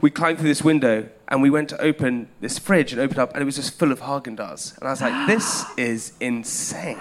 [0.00, 3.32] we climbed through this window, and we went to open this fridge and opened up,
[3.32, 4.76] and it was just full of Haagen Dazs.
[4.78, 6.98] And I was like, "This is insane!"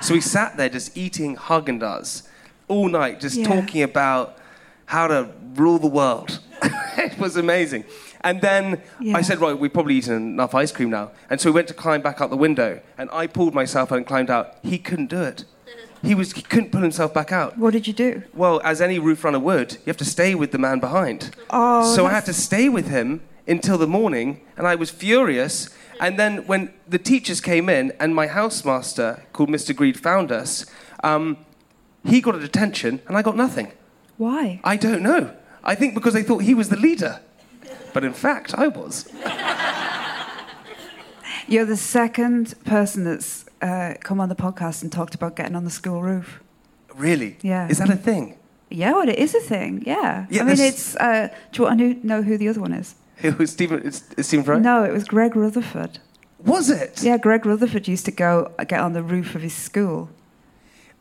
[0.00, 2.26] So we sat there just eating Haagen Dazs
[2.68, 3.46] all night, just Yeah.
[3.46, 4.36] talking about
[4.86, 6.40] how to rule the world.
[6.98, 7.84] it was amazing.
[8.22, 9.16] And then Yeah.
[9.16, 11.12] I said, right, we've probably eaten enough ice cream now.
[11.30, 13.98] And so we went to climb back out the window, and I pulled myself out
[13.98, 14.56] and climbed out.
[14.62, 15.44] He couldn't do it.
[16.02, 17.58] He, was, he couldn't pull himself back out.
[17.58, 18.22] What did you do?
[18.34, 21.34] Well, as any roof runner would, you have to stay with the man behind.
[21.50, 25.70] Oh, so I had to stay with him until the morning, and I was furious.
[26.00, 29.74] And then when the teachers came in, and my housemaster, called Mr.
[29.74, 30.66] Greed, found us,
[31.02, 31.38] um,
[32.04, 33.72] he got a detention, and I got nothing.
[34.16, 34.60] Why?
[34.62, 35.34] I don't know.
[35.64, 37.20] I think because they thought he was the leader.
[37.92, 39.08] But in fact, I was.
[41.48, 45.64] You're the second person that's uh, come on the podcast and talked about getting on
[45.64, 46.42] the school roof.
[46.94, 47.36] Really?
[47.42, 47.68] Yeah.
[47.68, 48.36] Is that a thing?
[48.70, 49.82] Yeah, well, it is a thing.
[49.86, 50.26] Yeah.
[50.30, 50.94] Yeah, I mean, it's.
[50.96, 52.94] Uh, do you want to know who the other one is?
[53.22, 54.58] It was Stephen, it's, it's Stephen Fry?
[54.60, 55.98] No, it was Greg Rutherford.
[56.44, 57.02] Was it?
[57.02, 60.08] Yeah, Greg Rutherford used to go get on the roof of his school.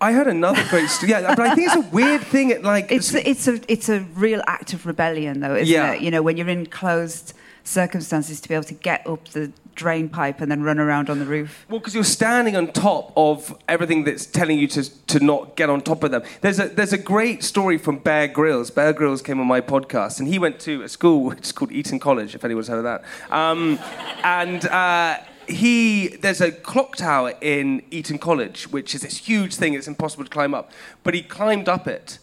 [0.01, 1.11] I heard another great story.
[1.11, 2.51] Yeah, but I think it's a weird thing.
[2.51, 5.93] At like, It's a, it's a it's a real act of rebellion, though, isn't Yeah.
[5.93, 6.01] it?
[6.01, 10.09] You know, when you're in closed circumstances, to be able to get up the drain
[10.09, 11.65] pipe and then run around on the roof.
[11.69, 15.69] Well, because you're standing on top of everything that's telling you to, to not get
[15.69, 16.23] on top of them.
[16.41, 18.71] There's a, there's a great story from Bear Grylls.
[18.71, 21.71] Bear Grylls came on my podcast, and he went to a school which is called
[21.71, 23.03] Eton College, if anyone's heard of that.
[23.31, 23.79] Um,
[24.23, 29.73] and uh, he, there's a clock tower in Eton College, which is this huge thing.
[29.75, 30.71] It's impossible to climb up.
[31.03, 32.19] But he climbed up it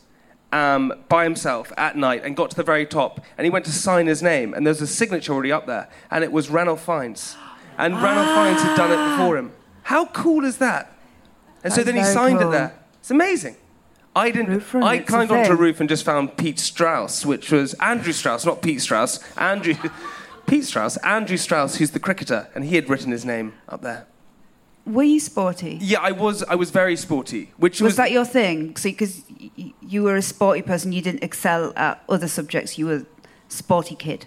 [0.55, 3.21] um, by himself at night and got to the very top.
[3.37, 6.23] And he went to sign his name, and there's a signature already up there, and
[6.23, 7.37] it was Ranulph Fiennes.
[7.77, 9.53] And Ranulph Fiennes had done it before him.
[9.83, 10.97] How cool is that?
[11.65, 12.49] And so That's then he signed cool.
[12.49, 12.79] it there.
[13.01, 13.57] It's amazing.
[14.15, 14.53] I didn't.
[14.53, 18.13] Roof run, I climbed onto a roof and just found Pete Strauss, which was Andrew
[18.13, 19.19] Strauss, not Pete Strauss.
[19.37, 19.75] Andrew,
[20.47, 24.07] Pete Strauss, Andrew Strauss, who's the cricketer, and he had written his name up there.
[24.87, 25.79] Were you sporty?
[25.81, 26.43] Yeah, I was.
[26.43, 28.77] I was very sporty, which Was was, that your thing?
[28.77, 29.23] See, because
[29.81, 32.77] you were a sporty person, you didn't excel at other subjects.
[32.77, 33.07] You were a
[33.49, 34.27] sporty kid.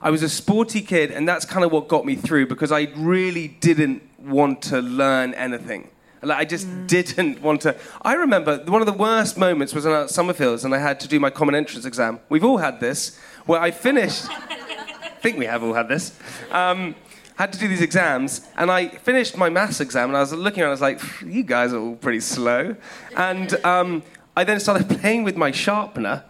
[0.00, 2.92] I was a sporty kid, and that's kind of what got me through because I
[2.96, 5.90] really didn't want to learn anything.
[6.22, 7.76] Like, I just didn't want to.
[8.02, 10.78] I remember one of the worst moments was when I was at Summerfields and I
[10.78, 12.20] had to do my common entrance exam.
[12.28, 14.26] We've all had this, where I finished.
[14.30, 16.16] I think we have all had this.
[16.52, 16.94] Um,
[17.38, 20.62] had to do these exams, and I finished my maths exam, and I was looking
[20.62, 22.74] around, I was like, you guys are all pretty slow.
[23.16, 24.02] And um,
[24.36, 26.24] I then started playing with my sharpener,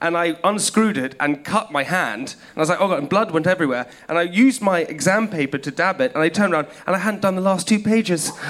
[0.00, 2.34] and I unscrewed it and cut my hand.
[2.50, 3.88] And I was like, oh god, and blood went everywhere.
[4.08, 6.98] And I used my exam paper to dab it, and I turned around, and I
[6.98, 8.32] hadn't done the last two pages.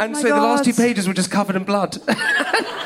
[0.00, 1.98] and my so the last two pages were just covered in blood.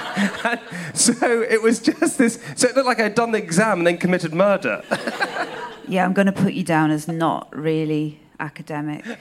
[0.93, 2.39] So it was just this.
[2.57, 4.83] So it looked like I'd done the exam and then committed murder.
[5.91, 9.05] Yeah, I'm going to put you down as not really academic.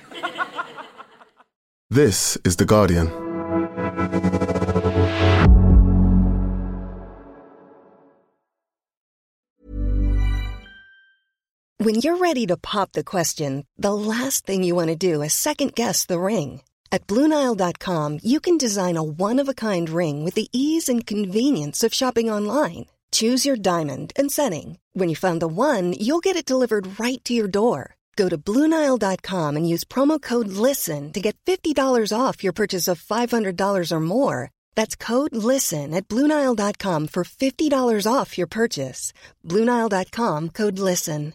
[1.91, 3.07] This is The Guardian.
[11.77, 15.33] When you're ready to pop the question, the last thing you want to do is
[15.33, 16.61] second guess the ring.
[16.91, 21.07] At Bluenile.com, you can design a one of a kind ring with the ease and
[21.07, 22.85] convenience of shopping online.
[23.11, 24.79] Choose your diamond and setting.
[24.91, 27.95] When you find the one, you'll get it delivered right to your door.
[28.17, 33.01] Go to Bluenile.com and use promo code LISTEN to get $50 off your purchase of
[33.01, 34.51] $500 or more.
[34.75, 39.13] That's code LISTEN at Bluenile.com for $50 off your purchase.
[39.45, 41.33] Bluenile.com code LISTEN.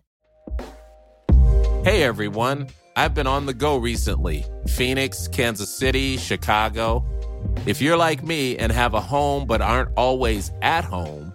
[1.85, 7.05] Hey everyone, I've been on the go recently Phoenix, Kansas City, Chicago.
[7.67, 11.35] If you're like me and have a home but aren't always at home,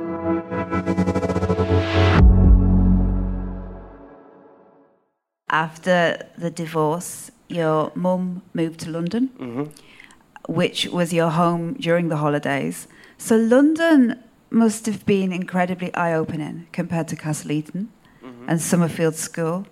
[5.51, 10.53] After the divorce, your mum moved to London, Mm-hmm.
[10.53, 12.87] which was your home during the holidays.
[13.17, 14.17] So London
[14.49, 17.89] must have been incredibly eye opening compared to Castle Eaton
[18.23, 18.45] Mm-hmm.
[18.49, 19.65] and Summerfield School.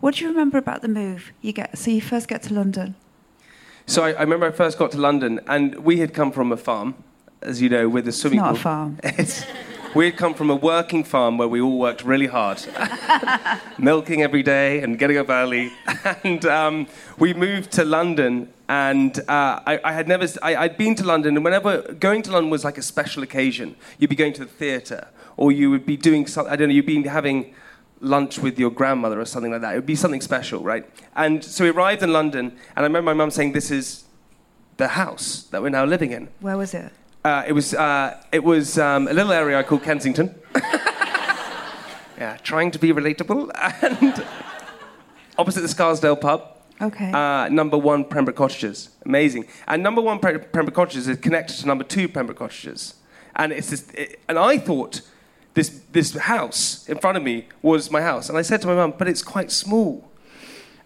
[0.00, 1.32] What do you remember about the move?
[1.40, 2.94] You get so you first get to London.
[3.86, 6.56] So I, I remember I first got to London, and we had come from a
[6.56, 6.94] farm,
[7.40, 8.62] as you know, with a swimming not a pool.
[8.62, 8.98] farm.
[9.94, 12.64] We had come from a working farm where we all worked really hard,
[13.78, 15.70] milking every day and getting up early.
[16.24, 16.86] And um,
[17.18, 21.36] we moved to London, and uh, I, I had never, I, I'd been to London,
[21.36, 24.50] and whenever going to London was like a special occasion, you'd be going to the
[24.50, 27.54] theatre, or you would be doing something, I don't know, you'd be having
[28.00, 29.74] lunch with your grandmother or something like that.
[29.74, 30.88] It would be something special, right?
[31.14, 34.04] And so we arrived in London, and I remember my mum saying, This is
[34.78, 36.28] the house that we're now living in.
[36.40, 36.92] Where was it?
[37.24, 40.34] Uh, it was, uh, it was um, a little area I called Kensington.
[42.18, 43.50] yeah, trying to be relatable.
[43.82, 44.24] And
[45.38, 46.56] opposite the Scarsdale pub.
[46.80, 47.12] Okay.
[47.12, 48.90] Uh, number one, Pembroke Cottages.
[49.06, 49.46] Amazing.
[49.68, 52.94] And number one, Pembroke Cottages is connected to number two, Pembroke Cottages.
[53.36, 55.02] And, it's this, it, and I thought
[55.54, 58.28] this, this house in front of me was my house.
[58.28, 60.10] And I said to my mum, but it's quite small.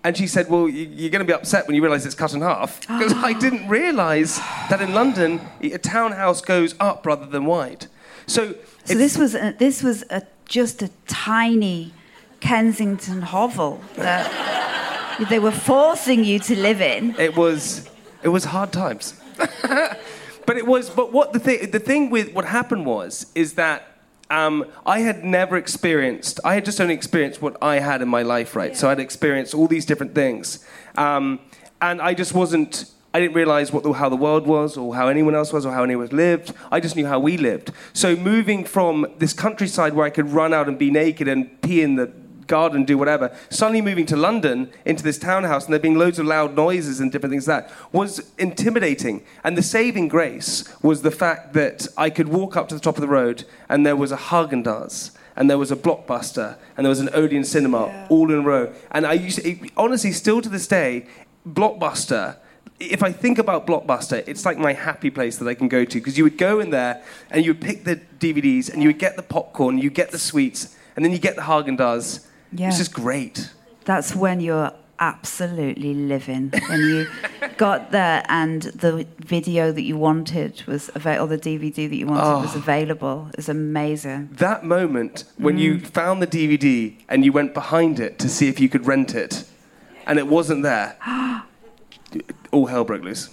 [0.06, 2.32] And she said, Well, you- you're going to be upset when you realise it's cut
[2.32, 2.80] in half.
[2.88, 4.38] Because I didn't realise
[4.70, 7.86] that in London, a townhouse goes up rather than wide.
[8.26, 10.22] So, So this was a, this was a,
[10.58, 11.92] just a tiny
[12.40, 14.26] Kensington hovel that
[15.30, 17.16] they were forcing you to live in.
[17.18, 17.88] it was
[18.22, 19.14] it was hard times
[20.46, 23.95] but it was but what the thing the thing with what happened was is that
[24.28, 28.22] um, I had never experienced I had just only experienced what I had in my
[28.22, 30.64] life right so I'd experienced all these different things
[30.96, 31.40] um,
[31.80, 35.08] and I just wasn't I didn't realize what the, how the world was or how
[35.08, 36.52] anyone else was or how anyone lived.
[36.70, 37.70] I just knew how we lived.
[37.94, 41.80] So moving from this countryside where I could run out and be naked and pee
[41.80, 42.12] in the
[42.46, 46.26] garden, do whatever, suddenly moving to London into this townhouse and there being loads of
[46.26, 49.22] loud noises and different things like that was intimidating.
[49.44, 52.96] And the saving grace was the fact that I could walk up to the top
[52.96, 56.90] of the road and there was a Haagen-Dazs and there was a Blockbuster and there
[56.90, 58.72] was an Odeon Cinema all in a row.
[58.90, 61.06] And I used to, it- honestly, still to this day,
[61.46, 62.36] Blockbuster
[62.78, 65.98] if I think about Blockbuster, it's like my happy place that I can go to
[65.98, 68.98] because you would go in there and you would pick the DVDs and you would
[68.98, 72.26] get the popcorn, you get the sweets, and then you get the Haagen Dazs.
[72.56, 72.68] Yeah.
[72.68, 73.50] It's just great.
[73.84, 76.52] That's when you're absolutely living.
[76.68, 77.06] When you
[77.56, 82.06] got there and the video that you wanted was available, or the DVD that you
[82.06, 82.58] wanted was oh.
[82.58, 83.28] available.
[83.30, 84.30] It was amazing.
[84.32, 85.86] That moment when you mm.
[85.86, 89.44] found the DVD and you went behind it to see if you could rent it,
[90.06, 90.96] and it wasn't there,
[92.52, 93.30] all hell broke loose.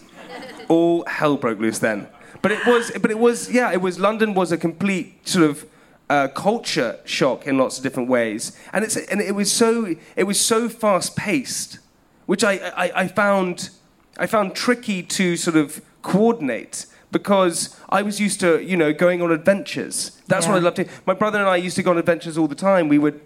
[0.67, 2.07] All hell broke loose then.
[2.41, 3.99] But it was, but it was, yeah, it was.
[3.99, 5.65] London was a complete sort of
[6.09, 10.23] uh, culture shock in lots of different ways, and it's and it was so it
[10.25, 11.79] was so fast paced,
[12.25, 13.69] which I, I, I found
[14.17, 19.21] I found tricky to sort of coordinate because I was used to you know going
[19.21, 20.21] on adventures.
[20.27, 20.63] That's what I Yeah.
[20.63, 20.77] loved.
[20.77, 22.87] To, my brother and I used to go on adventures all the time.
[22.89, 23.21] We would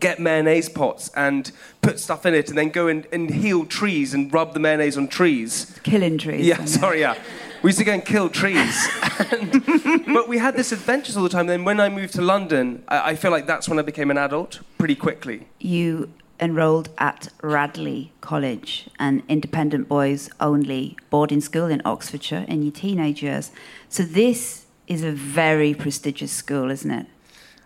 [0.00, 4.12] get mayonnaise pots and put stuff in it and then go and, and heal trees
[4.12, 5.78] and rub the mayonnaise on trees.
[5.84, 6.44] Killing trees.
[6.44, 7.14] Yeah, sorry, yeah.
[7.62, 8.88] We used to go and kill trees.
[9.30, 11.46] And- but we had this adventures all the time.
[11.46, 14.18] Then when I moved to London, I, I feel like that's when I became an
[14.18, 15.46] adult pretty quickly.
[15.58, 22.72] You enrolled at Radley College, an independent boys only boarding school in Oxfordshire in your
[22.72, 23.50] teenage years.
[23.88, 27.06] So this is a very prestigious school, isn't it?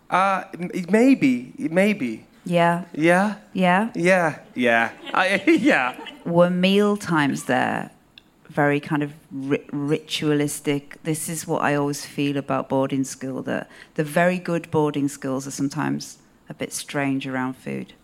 [0.09, 2.27] Uh, m- maybe, maybe.
[2.45, 2.85] Yeah.
[2.95, 3.37] Yeah?
[3.53, 3.91] Yeah.
[3.95, 4.39] Yeah.
[4.55, 4.91] Yeah.
[5.13, 5.97] I, yeah.
[6.25, 7.91] Were meal times there
[8.51, 11.03] very kind of ri- ritualistic?
[11.03, 15.47] This is what I always feel about boarding school that the very good boarding schools
[15.47, 17.95] are sometimes a bit strange around food.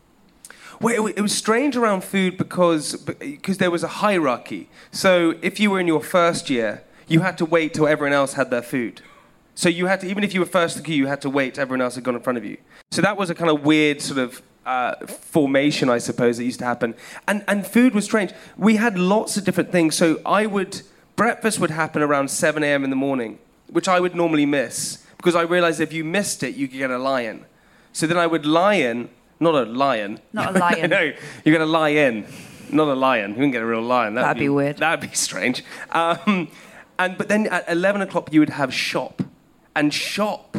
[0.80, 4.68] Well, it, was strange around food because because there was a hierarchy.
[4.90, 8.34] So if you were in your first year, you had to wait till everyone else
[8.34, 9.00] had their food.
[9.54, 11.54] So you had to, even if you were first the queue, you had to wait
[11.54, 12.58] till everyone else had gone in front of you.
[12.90, 16.58] So that was a kind of weird sort of uh, formation, I suppose, that used
[16.58, 16.94] to happen.
[17.26, 18.32] And and food was strange.
[18.58, 19.94] We had lots of different things.
[19.94, 20.82] So I would
[21.16, 22.84] breakfast would happen around 7 a.m.
[22.84, 23.38] in the morning,
[23.70, 26.90] which I would normally miss because I realized if you missed it, you could get
[26.90, 27.46] a lion.
[27.92, 29.08] So then I would lion,
[29.40, 30.20] not a lion.
[30.34, 30.90] Not a lion.
[30.90, 32.26] no, you're going to lie in,
[32.70, 33.30] not a lion.
[33.30, 34.14] You wouldn't get a real lion.
[34.14, 34.76] That'd be weird.
[34.76, 35.64] That'd be strange.
[35.92, 36.48] Um,
[36.98, 39.22] and but then at 11 o'clock you would have shop,
[39.74, 40.56] and shop,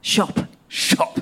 [0.00, 0.48] Shop.
[0.68, 1.20] shop,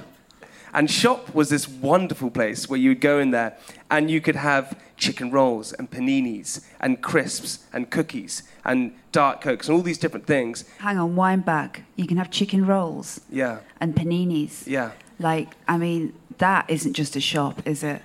[0.75, 3.57] and shop was this wonderful place where you would go in there
[3.91, 9.69] and you could have chicken rolls and paninis and crisps and cookies and dark cokes
[9.69, 10.65] and all these different things.
[10.79, 11.83] Hang on, wind back.
[11.97, 14.67] You can have chicken rolls Yeah, and paninis.
[14.67, 14.91] yeah.
[15.19, 18.03] Like, I mean, that isn't just a shop, is it?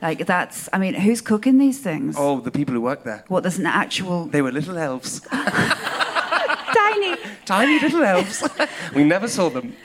[0.00, 2.14] Like, that's, I mean, who's cooking these things?
[2.18, 3.24] Oh, the people who work there.
[3.28, 5.20] What, there's an actual They were little elves.
[5.30, 8.42] tiny, Tiny little elves.
[8.94, 9.74] we never saw them.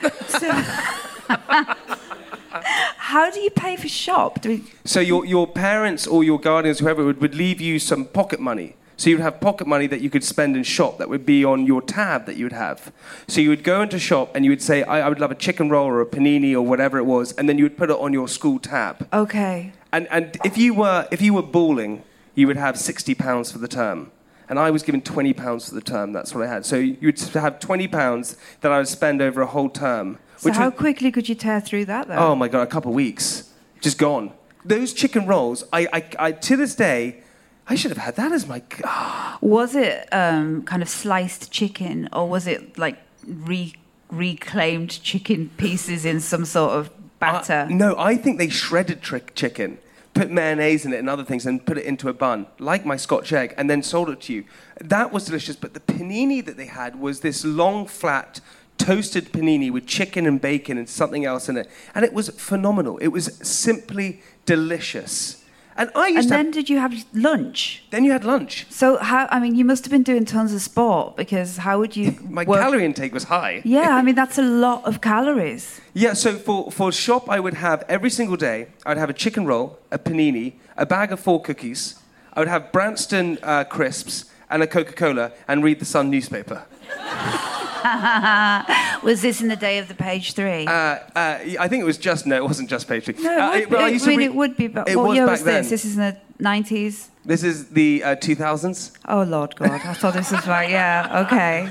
[2.50, 4.40] How do you pay for shop?
[4.42, 8.04] Do we, So your, your parents or your guardians, whoever, would, would leave you some
[8.04, 8.76] pocket money.
[8.96, 11.64] So you'd have pocket money that you could spend in shop that would be on
[11.64, 12.92] your tab that you would have.
[13.28, 15.34] So you would go into shop and you would say, I, I would love a
[15.34, 17.96] chicken roll or a panini or whatever it was, and then you would put it
[17.96, 19.08] on your school tab.
[19.12, 19.72] okay.
[19.90, 23.66] And, and if, you were, if you were balling, you would have £60 for the
[23.66, 24.12] term.
[24.50, 26.66] And I was given £20 for the term, that's what I had.
[26.66, 30.18] So you would have £20 that I would spend over a whole term.
[30.38, 32.16] So how was- quickly could you tear through that, though?
[32.16, 33.48] Oh my god, a couple of weeks,
[33.80, 34.32] just gone.
[34.64, 37.22] Those chicken rolls, I, I, I to this day,
[37.68, 38.60] I should have had that as my.
[38.84, 39.38] ah.
[39.40, 43.74] Was it um, kind of sliced chicken, or was it like re-
[44.10, 46.90] reclaimed chicken pieces in some sort of
[47.20, 47.68] batter?
[47.70, 49.78] I- no, I think they shredded trick chicken,
[50.14, 52.96] put mayonnaise in it and other things, and put it into a bun, like my
[52.96, 54.44] Scotch egg, and then sold it to you.
[54.80, 55.56] That was delicious.
[55.56, 58.40] But the panini that they had was this long, flat.
[58.78, 61.68] Toasted panini with chicken and bacon and something else in it.
[61.94, 62.96] And it was phenomenal.
[62.96, 65.39] It was simply delicious.
[65.80, 67.82] And I used and to then have, did you have lunch?
[67.88, 68.66] then you had lunch.
[68.68, 69.26] So how?
[69.30, 72.18] I mean, you must have been doing tons of sport because how would you?
[72.28, 73.62] My work- calorie intake was high.
[73.64, 75.80] Yeah, I mean that's a lot of calories.
[75.94, 79.46] Yeah, so for, for shop, I would have every single day, I'd have a chicken
[79.46, 81.96] roll, a panini, a bag of four cookies,
[82.34, 86.64] I would have Branston uh, crisps and a Coca Cola and read the Sun newspaper.
[89.02, 90.66] Was this in the day of the page three?
[90.66, 93.14] Uh, uh, I think it was just, no, it wasn't just page three.
[93.18, 94.66] no, Uh, it would, but be, I I mean, read- it would be.
[94.68, 95.54] But it what was year back was this?
[95.64, 95.70] then.
[95.70, 97.08] This is in the nineties.
[97.24, 98.92] This is the uh, 2000s.
[99.08, 99.70] Oh Lord God!
[99.72, 100.70] I thought this was right.
[100.70, 101.24] Yeah.
[101.26, 101.68] Okay.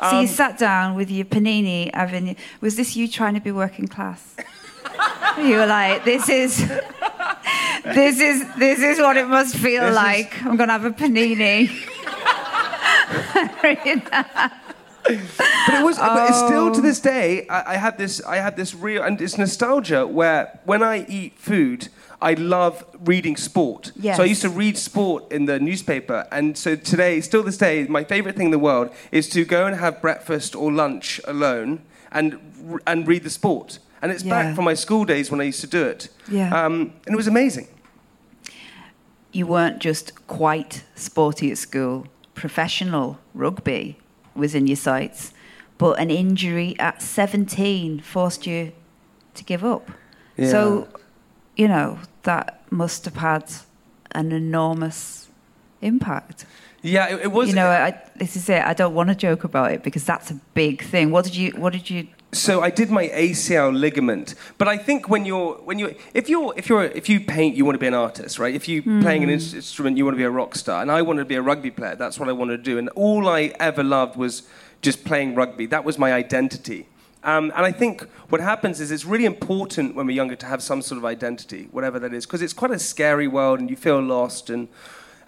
[0.00, 2.36] So Um, you sat down with your panini, having.
[2.60, 4.20] Was this you trying to be working class?
[5.38, 6.56] you were like, "This is,
[7.84, 10.44] this is, this is what it must feel This is- like.
[10.44, 11.70] I'm gonna have a panini."
[15.04, 15.98] But it was.
[15.98, 16.74] But it's still Oh.
[16.74, 17.46] to this day.
[17.48, 18.22] I, I have this.
[18.24, 20.06] I have this real, and it's nostalgia.
[20.06, 21.88] Where when I eat food,
[22.20, 23.92] I love reading sport.
[23.96, 24.16] Yes.
[24.16, 27.84] So I used to read sport in the newspaper, and so today, still this day,
[27.88, 31.80] my favorite thing in the world is to go and have breakfast or lunch alone
[32.10, 32.38] and
[32.86, 33.78] and read the sport.
[34.02, 34.30] And it's Yeah.
[34.42, 36.08] back from my school days when I used to do it.
[36.28, 36.48] Yeah.
[36.54, 37.68] Um, and it was amazing.
[39.34, 42.06] you weren't just quite sporty at school.
[42.34, 43.96] Professional rugby
[44.34, 45.32] was in your sights,
[45.78, 48.72] but an injury at 17 forced you
[49.34, 49.90] to give up.
[50.50, 50.88] So,
[51.56, 53.52] you know, that must have had
[54.12, 55.28] an enormous
[55.80, 56.46] impact.
[56.82, 57.48] Yeah, it, it was.
[57.48, 58.62] you know, I, this is it.
[58.62, 61.10] I don't want to joke about it because that's a big thing.
[61.10, 61.52] What did you?
[61.52, 62.08] What did you?
[62.34, 66.54] So I did my ACL ligament, but I think when you're when you if you're
[66.56, 68.54] if you're if you paint, you want to be an artist, right?
[68.54, 70.80] If you're playing an ins- instrument, you want to be a rock star.
[70.80, 71.94] And I wanted to be a rugby player.
[71.94, 72.78] That's what I wanted to do.
[72.78, 74.44] And all I ever loved was
[74.80, 75.66] just playing rugby.
[75.66, 76.86] That was my identity.
[77.22, 80.62] Um, and I think what happens is it's really important when we're younger to have
[80.62, 83.76] some sort of identity, whatever that is, because it's quite a scary world and you
[83.76, 84.68] feel lost and.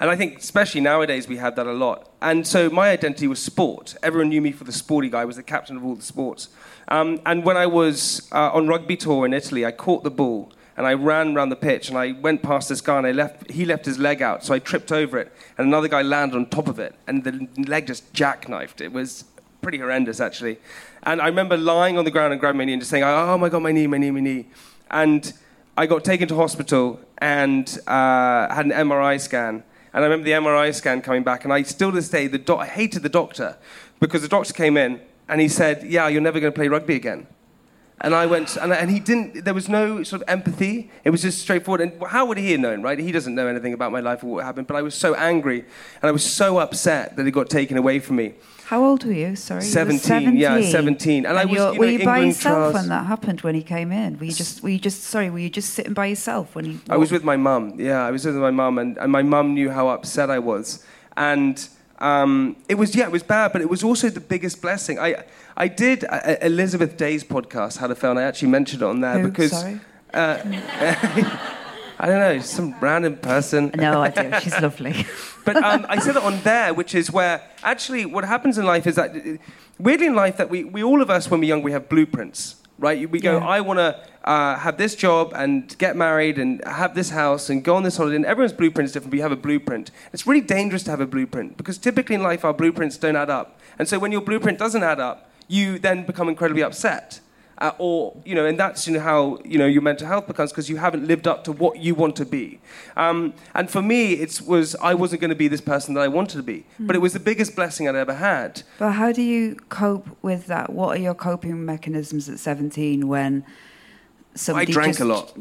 [0.05, 2.11] And I think, especially nowadays, we have that a lot.
[2.21, 3.97] And so my identity was sport.
[4.03, 5.23] Everyone knew me for the sporty guy.
[5.23, 6.51] I was the captain of all the sports.
[6.89, 10.53] Um, and when I was uh, on rugby tour in Italy, I caught the ball
[10.77, 13.51] and I ran around the pitch and I went past this guy and I left,
[13.51, 14.45] he left his leg out.
[14.45, 17.49] So I tripped over it and another guy landed on top of it and the
[17.67, 18.83] leg just jackknifed.
[18.83, 19.25] It was
[19.63, 20.59] pretty horrendous, actually.
[21.05, 23.39] And I remember lying on the ground and grabbing my knee and just saying, oh
[23.39, 24.49] my God, my knee, my knee, my knee.
[24.91, 25.33] And
[25.79, 29.65] I got taken to hospital and uh, had an MRI scan.
[29.95, 32.37] And I remember the MRI scan coming back, and I still to this day, the
[32.59, 33.57] I hated the doctor
[34.01, 36.97] because the doctor came in and he said, "Yeah, you're never going to play rugby
[36.97, 37.29] again."
[38.01, 39.45] And I went, and, and he didn't.
[39.45, 40.91] There was no sort of empathy.
[41.05, 41.81] It was just straightforward.
[41.81, 42.99] And how would he have known, right?
[42.99, 44.67] He doesn't know anything about my life or what happened.
[44.67, 48.01] But I was so angry, and I was so upset that it got taken away
[48.01, 48.35] from me.
[48.67, 49.37] How old were you?
[49.37, 51.27] Sorry, You were 17, yeah, 17.
[51.27, 53.43] And I was, you know, were you by yourself trials- when that happened?
[53.43, 54.63] When he came in, were you just?
[54.63, 55.05] Were you just?
[55.05, 56.81] Sorry, were you just sitting by yourself when he?
[56.91, 57.75] I was with my mum.
[57.79, 60.85] Yeah, I was with my mum, and, and my mum knew how upset I was,
[61.17, 61.69] and
[62.05, 64.99] um, it was yeah, it was bad, but it was also the biggest blessing.
[64.99, 65.25] I
[65.57, 69.19] I did uh, Elizabeth Day's podcast, to Fail, and I actually mentioned it on there
[69.19, 69.29] Who?
[69.29, 69.53] because.
[70.13, 70.39] Uh,
[71.97, 73.71] I don't know, some random person.
[73.77, 74.31] No, I do.
[74.41, 75.07] She's lovely.
[75.45, 78.87] But um, I said it on there, which is where actually what happens in life
[78.87, 79.37] is that uh,
[79.79, 82.57] weirdly in life that we, we all of us when we're young we have blueprints,
[82.79, 83.09] right?
[83.11, 83.47] We go, Yeah.
[83.47, 87.63] I want to uh, have this job and get married and have this house and
[87.63, 88.17] go on this holiday.
[88.17, 89.11] And everyone's blueprint is different.
[89.11, 89.91] But you have a blueprint.
[90.13, 93.31] It's really dangerous to have a blueprint because typically in life our blueprints don't add
[93.31, 93.61] up.
[93.79, 97.21] And so when your blueprint doesn't add up, you then become incredibly upset.
[97.59, 100.51] Uh, or you know, and that's you know how you know your mental health becomes
[100.51, 102.59] because you haven't lived up to what you want to be.
[102.97, 106.09] Um, and for me, it was I wasn't going to be this person that I
[106.09, 108.65] wanted to be, but it was the biggest blessing I'd ever had.
[108.77, 110.73] But how do you cope with that?
[110.73, 113.45] What are your coping mechanisms at 17 when
[114.49, 115.37] I drank a lot.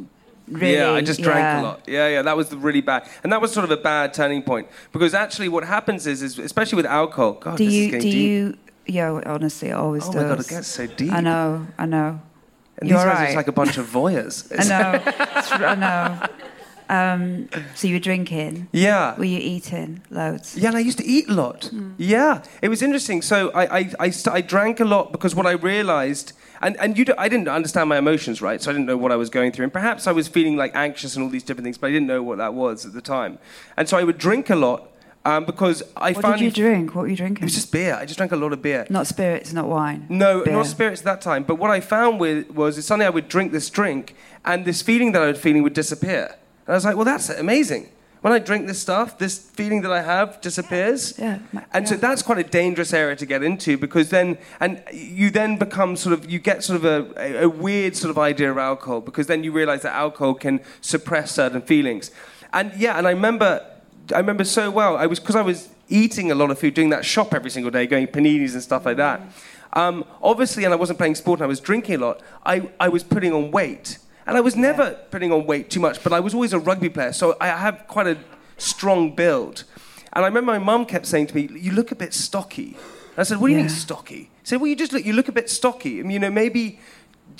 [0.47, 0.73] Really?
[0.75, 1.61] Yeah, I just drank Yeah.
[1.61, 1.79] a lot.
[1.87, 4.67] Yeah, yeah, that was really bad, and that was sort of a bad turning point
[4.91, 7.33] because actually, what happens is, is especially with alcohol.
[7.33, 7.91] God, Do this is you?
[7.91, 8.27] getting Do deep.
[8.29, 8.57] you?
[8.85, 10.21] Yeah, honestly, it always Oh does.
[10.23, 11.13] my God, it gets so deep.
[11.13, 11.65] I know.
[11.77, 12.19] I know.
[12.79, 13.25] And You're these guys are right.
[13.27, 14.51] just like a bunch of voyeurs.
[14.59, 15.67] I know.
[15.67, 16.27] I know.
[16.89, 18.67] Um, so you were drinking.
[18.71, 19.15] Yeah.
[19.17, 20.57] Were you eating loads?
[20.57, 21.71] Yeah, and I used to eat a lot.
[21.97, 23.21] Yeah, it was interesting.
[23.21, 26.97] So I, I, I, st- I drank a lot because what I realized, and, and
[26.97, 28.61] you do, I didn't understand my emotions, right?
[28.61, 29.63] So I didn't know what I was going through.
[29.65, 32.07] And perhaps I was feeling like anxious and all these different things, but I didn't
[32.07, 33.39] know what that was at the time.
[33.77, 34.89] And so I would drink a lot
[35.25, 36.95] um, because I What found did you drink?
[36.95, 37.43] What were you drinking?
[37.43, 37.95] it was just beer.
[37.95, 38.85] I just drank a lot of beer.
[38.89, 40.05] Not spirits, not wine.
[40.09, 40.53] No, Beer.
[40.53, 41.43] not spirits at that time.
[41.43, 45.13] But what I found with, was suddenly I would drink this drink, and this feeling
[45.13, 46.35] that I was feeling would disappear.
[46.65, 47.89] And I was like, well, that's amazing.
[48.21, 51.19] When I drink this stuff, this feeling that I have disappears.
[51.19, 54.81] Yeah, ma- And so that's quite a dangerous area to get into because then, and
[54.93, 58.17] you then become sort of, you get sort of a, a, a weird sort of
[58.17, 62.11] idea of alcohol because then you realize that alcohol can suppress certain feelings.
[62.53, 63.65] And yeah, and I remember,
[64.15, 66.91] I remember so well, I was, because I was eating a lot of food, doing
[66.91, 69.19] that shop every single day, going paninis and stuff like that.
[69.73, 72.87] Um, obviously, and I wasn't playing sport and I was drinking a lot, I, I
[72.87, 73.97] was putting on weight.
[74.25, 76.89] And I was never putting on weight too much, but I was always a rugby
[76.89, 78.17] player, so I have quite a
[78.57, 79.65] strong build.
[80.13, 82.77] And I remember my mum kept saying to me, "You look a bit stocky."
[83.11, 85.05] And I said, "What do you mean stocky?" She said, "Well, you just look.
[85.05, 85.99] You look a bit stocky.
[85.99, 86.79] I mean, you know, maybe,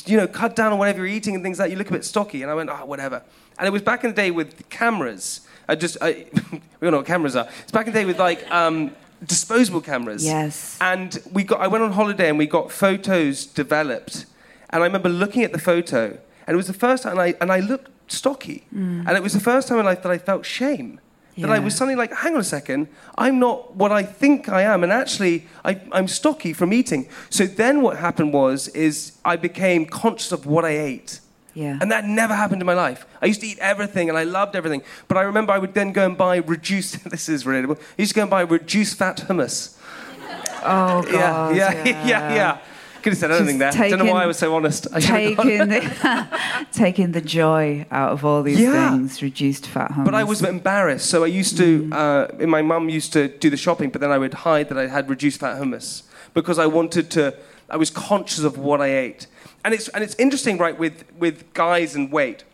[0.05, 1.69] you know, cut down on whatever you're eating and things like.
[1.69, 1.71] that.
[1.71, 3.21] You look a bit stocky." And I went, "Oh, whatever."
[3.57, 5.41] And it was back in the day with cameras.
[5.67, 6.25] I just, I,
[6.79, 7.47] we all know what cameras are.
[7.61, 10.25] It's back in the day with like um, disposable cameras.
[10.25, 10.77] Yes.
[10.81, 11.61] And we got.
[11.61, 14.25] I went on holiday and we got photos developed.
[14.71, 17.36] And I remember looking at the photo, and it was the first time, and I,
[17.41, 18.66] and I looked stocky.
[18.74, 19.08] Mm.
[19.08, 21.00] And it was the first time in life that I felt shame.
[21.38, 24.62] That I was suddenly like, hang on a second, I'm not what I think I
[24.62, 27.10] am, and actually, I, I'm stocky from eating.
[27.32, 31.22] So then what happened was, is I became conscious of what I ate.
[31.56, 31.78] Yeah.
[31.82, 33.06] And that never happened in my life.
[33.22, 34.82] I used to eat everything and I loved everything.
[35.08, 38.12] But I remember I would then go and buy reduced, this is relatable, I used
[38.12, 39.78] to go and buy reduced fat hummus.
[40.66, 41.10] Oh God.
[41.56, 42.58] yeah, yeah, yeah, yeah.
[43.04, 43.72] Could have said anything there.
[43.72, 44.88] Just Don't know why I was so honest.
[44.93, 46.28] I Taking the,
[46.72, 48.91] taking the joy out of all these Yeah.
[48.91, 50.06] things, reduced fat hummus.
[50.06, 51.84] But I was embarrassed, so I used to.
[51.84, 52.41] Mm.
[52.41, 54.88] Uh, my mum used to do the shopping, but then I would hide that I
[54.88, 57.36] had reduced fat hummus because I wanted to.
[57.70, 59.28] I was conscious of what I ate,
[59.66, 62.45] and it's and it's interesting, right, with with guys and weight,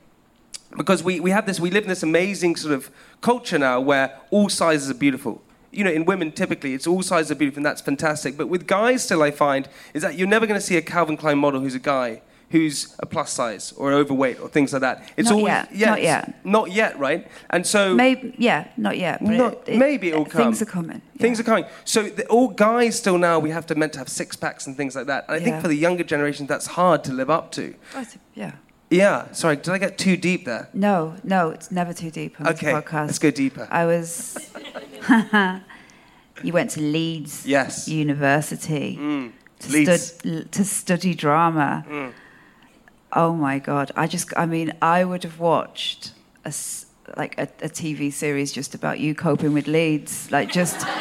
[0.76, 1.60] because we we have this.
[1.60, 2.90] We live in this amazing sort of
[3.22, 5.44] culture now where all sizes are beautiful.
[5.72, 8.38] You know, in women typically it's all sizes of beautiful, and that's fantastic.
[8.38, 11.18] But with guys, still I find is that you're never going to see a Calvin
[11.18, 15.08] Klein model who's a guy who's a plus size or overweight or things like that.
[15.16, 16.46] It's Not always yet, yeah, not yet.
[16.46, 17.28] not yet, right?
[17.52, 19.20] And so Maybe, yeah, not yet.
[19.24, 20.42] But not, it, it- maybe it'll come.
[20.46, 21.00] Things are coming.
[21.20, 21.66] Things are coming.
[21.86, 24.76] So the, all guys still now we have to meant to have six packs and
[24.76, 25.26] things like that.
[25.28, 27.76] And I think for the younger generation that's hard to live up to.
[27.94, 28.54] Thi- Yeah.
[28.90, 29.32] Yeah.
[29.34, 30.70] Sorry, did I get too deep there?
[30.74, 33.06] No, no, it's never too deep on Okay, this podcast.
[33.08, 33.68] let's go deeper.
[33.70, 34.52] I was.
[36.44, 37.88] you went to Leeds Yes.
[37.88, 37.92] Mm.
[37.94, 38.96] University
[39.60, 40.12] to, Leeds.
[40.52, 41.86] to study drama.
[41.88, 42.14] Mm.
[43.14, 43.92] Oh my God!
[43.96, 46.12] I just, I mean, I would have watched
[46.46, 46.54] a
[47.18, 50.86] like a, a TV series just about you coping with Leeds, like just.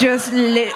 [0.00, 0.72] Just, li-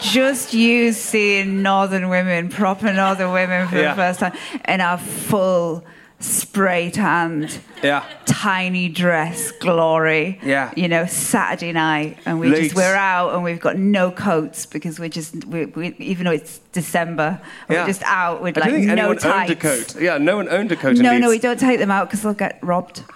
[0.00, 3.90] just you seeing northern women, proper northern women for Yeah.
[3.94, 4.32] the first time,
[4.68, 5.84] in our full
[6.20, 8.04] spray tanned, Yeah.
[8.26, 10.38] tiny dress glory.
[10.44, 10.70] Yeah.
[10.76, 12.60] You know, Saturday night, and we Leeds.
[12.60, 16.30] just we're out and we've got no coats because we're just we, we, even though
[16.32, 17.80] it's December, Yeah.
[17.80, 19.50] we're just out with I like don't think no anyone tights.
[19.50, 20.00] owned a coat.
[20.00, 20.96] Yeah, no one owned a coat.
[20.96, 23.02] in No, no, we don't take them out because they'll get robbed.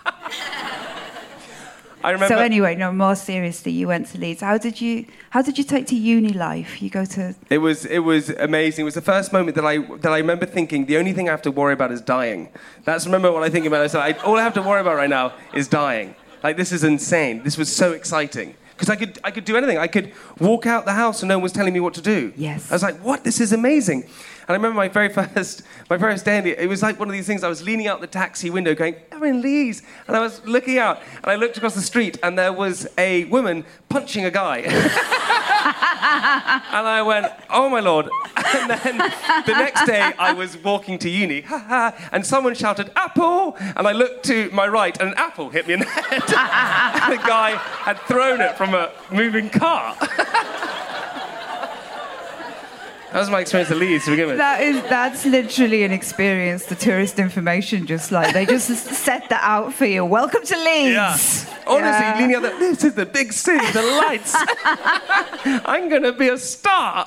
[2.07, 2.37] I remember.
[2.37, 2.93] So anyway, no.
[2.93, 4.41] More seriously, you went to Leeds.
[4.41, 5.07] How did you?
[5.31, 6.81] How did you take to uni life?
[6.81, 8.85] You go to It was it was amazing.
[8.85, 11.33] It was the first moment that I that I remember thinking the only thing I
[11.33, 12.49] have to worry about is dying.
[12.85, 13.83] That's remember what I think about.
[13.83, 16.15] I said I, all I have to worry about right now is dying.
[16.45, 17.43] Like this is insane.
[17.43, 19.79] This was so exciting because I could I could do anything.
[19.79, 22.33] I could walk out the house and no one was telling me what to do.
[22.37, 22.71] Yes.
[22.71, 23.25] I was like, what?
[23.25, 24.09] This is amazing.
[24.49, 26.41] And I remember my very first my first day.
[26.41, 27.43] the- It was like one of these things.
[27.43, 30.79] I was leaning out the taxi window, going, "I'm in Leeds," and I was looking
[30.79, 34.59] out, and I looked across the street, and there was a woman punching a guy.
[36.07, 38.09] And I went, oh my lord.
[38.55, 38.99] And then
[39.47, 41.45] the next day I was walking to uni,
[42.13, 43.57] and someone shouted, apple!
[43.77, 46.23] And I looked to my right and an apple hit me in the head.
[46.23, 49.97] the guy had thrown it from a moving car.
[53.13, 54.39] That was my experience at Leeds to begin with.
[54.39, 56.67] That is that's literally an experience.
[56.67, 60.05] The tourist information just like they just set that out for you.
[60.05, 60.93] Welcome to Leeds.
[60.93, 61.17] Yeah.
[61.67, 62.17] Honestly, Yeah.
[62.19, 64.35] leaning out this is the big city, the lights.
[65.67, 67.07] I'm gonna be a star.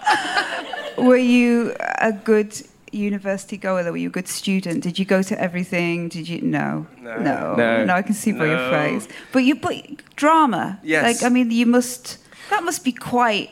[0.97, 2.59] Were you a good
[2.91, 3.83] university goer?
[3.83, 3.91] Though?
[3.91, 4.81] Were you a good student?
[4.83, 6.07] Did you go to everything?
[6.09, 7.93] Did you no no No.
[7.93, 8.71] I can see by your No.
[8.71, 9.07] face.
[9.33, 9.75] But you but
[10.15, 10.79] drama.
[10.81, 11.03] Yes.
[11.03, 12.17] Like I mean, you must
[12.49, 13.49] that must be quite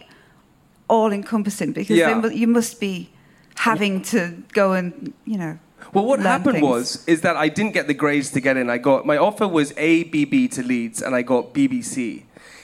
[0.90, 2.26] all encompassing because Yeah.
[2.30, 3.10] you must be
[3.56, 5.58] having to go and you know.
[5.94, 6.64] Well, what happened things.
[6.68, 8.70] was is that I didn't get the grades to get in.
[8.70, 12.24] I got my offer was ABB to Leeds, and I got BBC.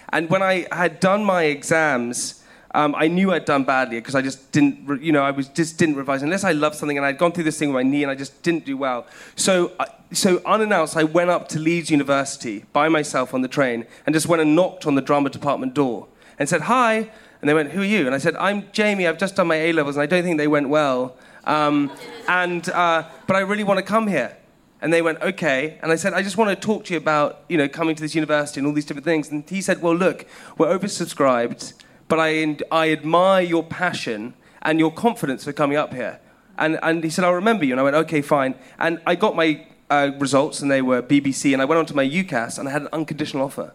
[0.09, 2.43] And when I had done my exams,
[2.75, 5.47] um, I knew I'd done badly because I just didn't, re- you know, I was
[5.47, 7.89] just didn't revise unless I loved something, and I'd gone through this thing with my
[7.89, 9.05] knee, and I just didn't do well.
[9.35, 13.85] So, I so unannounced, I went up to Leeds University by myself on the train,
[14.05, 16.07] and just went and knocked on the drama department door
[16.37, 17.09] and said hi.
[17.43, 19.05] And they went, "Who are you?" And I said, "I'm Jamie.
[19.05, 21.91] I've just done my A levels, and I don't think they went well." Um,
[22.29, 24.37] and uh, but I really want to come here.
[24.81, 25.77] And they went, okay.
[25.81, 28.01] And I said, I just want to talk to you about, you know, coming to
[28.01, 29.29] this university and all these different things.
[29.29, 30.25] And he said, well, look,
[30.57, 31.73] we're oversubscribed,
[32.07, 36.19] but I, I admire your passion and your confidence for coming up here.
[36.57, 37.73] And, and he said, I'll remember you.
[37.73, 38.55] And I went, okay, fine.
[38.77, 41.53] And I got my uh, results, and they were BBC.
[41.53, 43.73] And I went on to my UCAS, and I had an unconditional offer.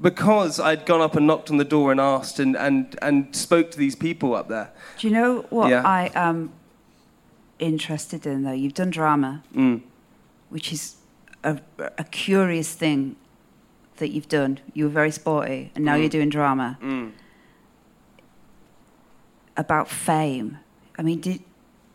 [0.00, 3.70] Because I'd gone up and knocked on the door and asked and, and, and spoke
[3.72, 4.70] to these people up there.
[4.98, 5.82] Do you know what Yeah.
[5.84, 6.52] I am
[7.58, 8.52] interested in though?
[8.52, 9.82] You've done drama, Mm.
[10.50, 10.96] which is
[11.42, 11.58] a,
[11.98, 13.16] a curious thing
[13.96, 14.60] that you've done.
[14.72, 16.00] You were very sporty, and now Mm.
[16.00, 16.78] you're doing drama.
[19.56, 20.58] About fame.
[20.96, 21.42] I mean, did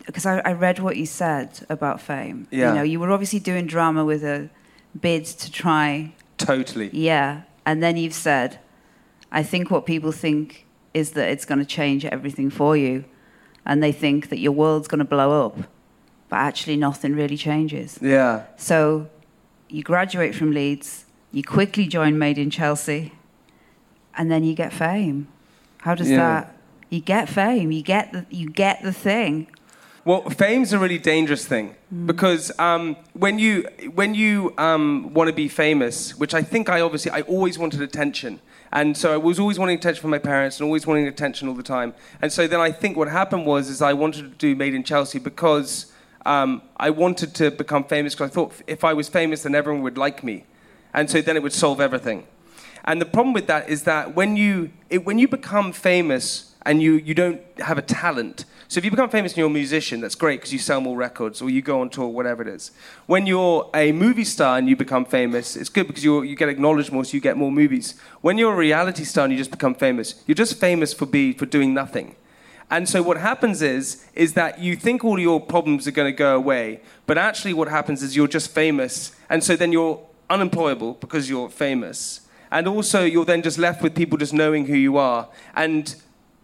[0.06, 2.47] because I, I read what you said about fame.
[2.51, 2.70] Yeah.
[2.70, 4.49] You know, you were obviously doing drama with a
[4.99, 6.89] bid to try Totally.
[6.91, 7.43] yeah.
[7.66, 8.59] And then you've said,
[9.32, 13.05] I think what people think is that it's going to change everything for you.
[13.66, 15.57] And they think that your world's going to blow up.
[16.30, 17.97] But actually, nothing really changes.
[18.01, 18.43] Yeah.
[18.57, 19.07] So
[19.70, 23.14] you graduate from Leeds, you quickly join Made in Chelsea,
[24.16, 25.28] and then you get fame.
[25.80, 26.18] How does Yeah.
[26.18, 26.55] that?
[26.89, 27.72] You get fame.
[27.72, 29.47] You get the, you get the thing.
[30.06, 31.76] Well, fame's a really dangerous thing
[32.06, 33.62] because um, when you
[33.93, 37.82] when you um, want to be famous, which I think I obviously I always wanted
[37.82, 38.41] attention,
[38.74, 41.54] and so I was always wanting attention from my parents and always wanting attention all
[41.54, 41.93] the time.
[42.22, 44.84] And so then I think what happened was is I wanted to do Made in
[44.84, 45.93] Chelsea because
[46.26, 49.84] um, I wanted to become famous because I thought if I was famous, then everyone
[49.84, 50.43] would like me,
[50.93, 52.28] and so then it would solve everything.
[52.84, 56.82] And the problem with that is that when you it, when you become famous and
[56.82, 58.43] you you don't have a talent.
[58.74, 60.97] So if you become famous and you're a musician, that's great because you sell more
[60.97, 62.71] records or you go on tour, whatever it is.
[63.05, 66.49] When you're a movie star and you become famous, it's good because you you get
[66.49, 67.93] acknowledged more, so you get more movies.
[68.21, 71.34] When you're a reality star and you just become famous, you're just famous for be
[71.34, 72.15] for doing nothing.
[72.71, 76.17] And so what happens is is that you think all your problems are going to
[76.17, 80.01] go away, but actually what happens is you're just famous, and so then you're
[80.32, 84.76] unemployable because you're famous, and also you're then just left with people just knowing who
[84.76, 85.93] you are, and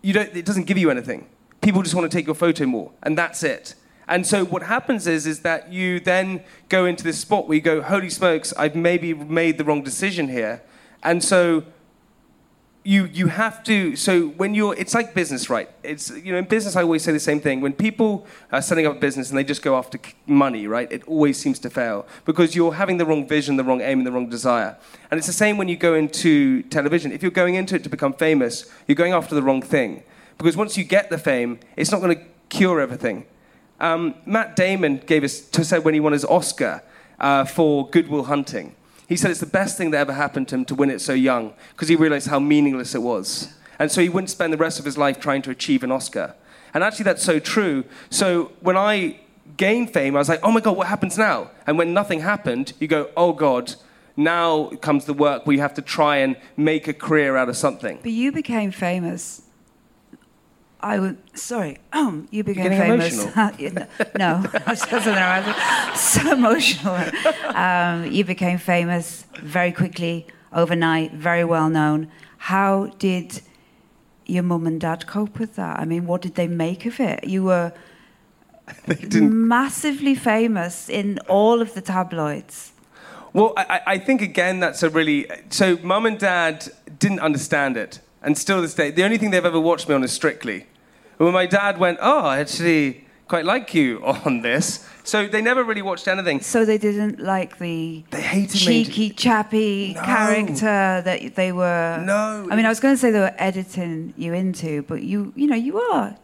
[0.04, 0.30] you don't.
[0.36, 1.26] It doesn't give you anything.
[1.62, 3.76] People just want to take your photo more, and that's it.
[4.08, 7.62] And so what happens is is that you then go into this spot where you
[7.62, 10.64] go, holy smokes, I've maybe made the wrong decision here,
[11.04, 11.64] and so
[12.84, 15.70] you you have to so when you're it's like business right?
[15.84, 17.62] It's you know in business i always say the same thing.
[17.62, 21.04] When people are setting up a business and they just go after money right it
[21.04, 24.12] always seems to fail because you're having the wrong vision the wrong aim and the
[24.12, 24.78] wrong desire.
[25.12, 27.12] And it's the same when you go into television.
[27.12, 30.04] If you're going into it to become famous you're going after the wrong thing
[30.40, 33.26] because once you get the fame it's not going to cure everything
[33.80, 36.82] um, matt damon gave us to said when he won his oscar
[37.20, 38.76] uh, for Good Will Hunting
[39.10, 41.14] he said it's the best thing that ever happened to him to win it so
[41.14, 43.52] young because he realized how meaningless it was.
[43.80, 46.36] And so he wouldn't spend the rest of his life trying to achieve an Oscar.
[46.76, 47.86] And actually, that's so true.
[48.12, 49.20] So when I
[49.58, 51.50] gained fame, I was like, oh my God, what happens now?
[51.66, 53.74] And when nothing happened, you go, oh God,
[54.16, 57.58] now comes the work where you have to try and make a career out of
[57.58, 57.98] something.
[58.04, 59.42] But you became famous.
[60.82, 61.18] I would.
[61.38, 63.24] Sorry, um, you became famous.
[63.24, 63.88] emotional?
[64.18, 66.96] no, I was so emotional.
[67.56, 72.10] Um, you became famous very quickly, overnight, very well known.
[72.38, 73.42] How did
[74.26, 75.80] your mum and dad cope with that?
[75.80, 77.26] I mean, what did they make of it?
[77.26, 77.74] You were
[79.14, 82.72] massively famous in all of the tabloids.
[83.34, 85.78] Well, I I think again that's a really so.
[85.84, 89.46] Mum and dad didn't understand it, and still to this day, the only thing they've
[89.46, 90.66] ever watched me on is Strictly.
[91.18, 95.64] When my dad went, "Oh, I actually quite like you on this," so they never
[95.64, 96.40] really watched anything.
[96.42, 98.86] So they didn't like the They hated me.
[98.86, 100.02] cheeky, chappy No.
[100.04, 102.02] character that they were.
[102.06, 102.48] No.
[102.50, 105.48] I mean, I was going to say they were editing you into, but you, you
[105.48, 106.16] know, you are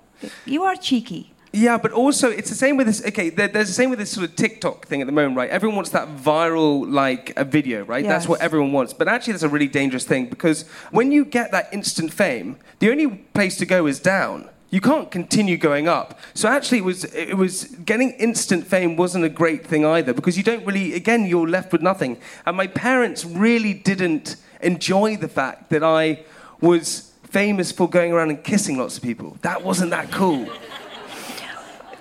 [0.45, 1.33] You are cheeky.
[1.55, 3.05] Yeah, but also it's the same with this.
[3.05, 5.49] Okay, there, there's the same with this sort of TikTok thing at the moment, right?
[5.49, 8.05] Everyone wants that viral like a video, right?
[8.05, 8.91] That's what everyone wants.
[8.93, 12.91] But actually, that's a really dangerous thing because when you get that instant fame, the
[12.91, 14.49] only place to go is down.
[14.69, 16.19] You can't continue going up.
[16.33, 20.35] So actually, it was it was getting instant fame wasn't a great thing either because
[20.37, 20.93] you don't really.
[20.93, 22.17] Again, you're left with nothing.
[22.45, 26.25] And my parents really didn't enjoy the fact that I
[26.59, 29.37] was famous for going around and kissing lots of people.
[29.41, 30.49] That wasn't that cool.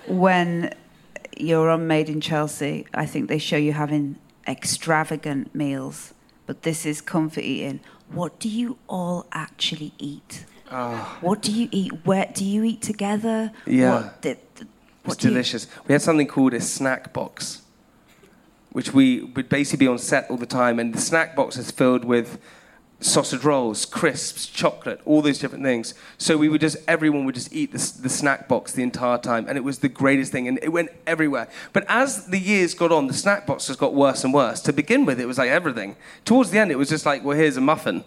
[0.07, 0.75] When
[1.37, 6.13] you're on Made in Chelsea, I think they show you having extravagant meals,
[6.47, 7.81] but this is comfort eating.
[8.11, 10.45] What do you all actually eat?
[10.71, 11.19] Ah.
[11.21, 11.93] What do you eat?
[12.05, 13.53] Where do you eat together?
[13.67, 13.95] Yeah.
[13.95, 14.67] What, the, the- It
[15.05, 15.67] was what you- delicious.
[15.87, 17.63] We had something called a snack box,
[18.73, 21.71] which we would basically be on set all the time, and the snack box is
[21.71, 22.39] filled with
[23.05, 25.93] sausage rolls, crisps, chocolate, all those different things.
[26.17, 29.47] So we would just, everyone would just eat the, the snack box the entire time,
[29.47, 31.49] and it was the greatest thing, and it went everywhere.
[31.75, 34.61] But as the years got on, the snack box just got worse and worse.
[34.63, 35.97] To begin with, it was like everything.
[36.25, 38.05] Towards the end, it was just like, well, here's a muffin,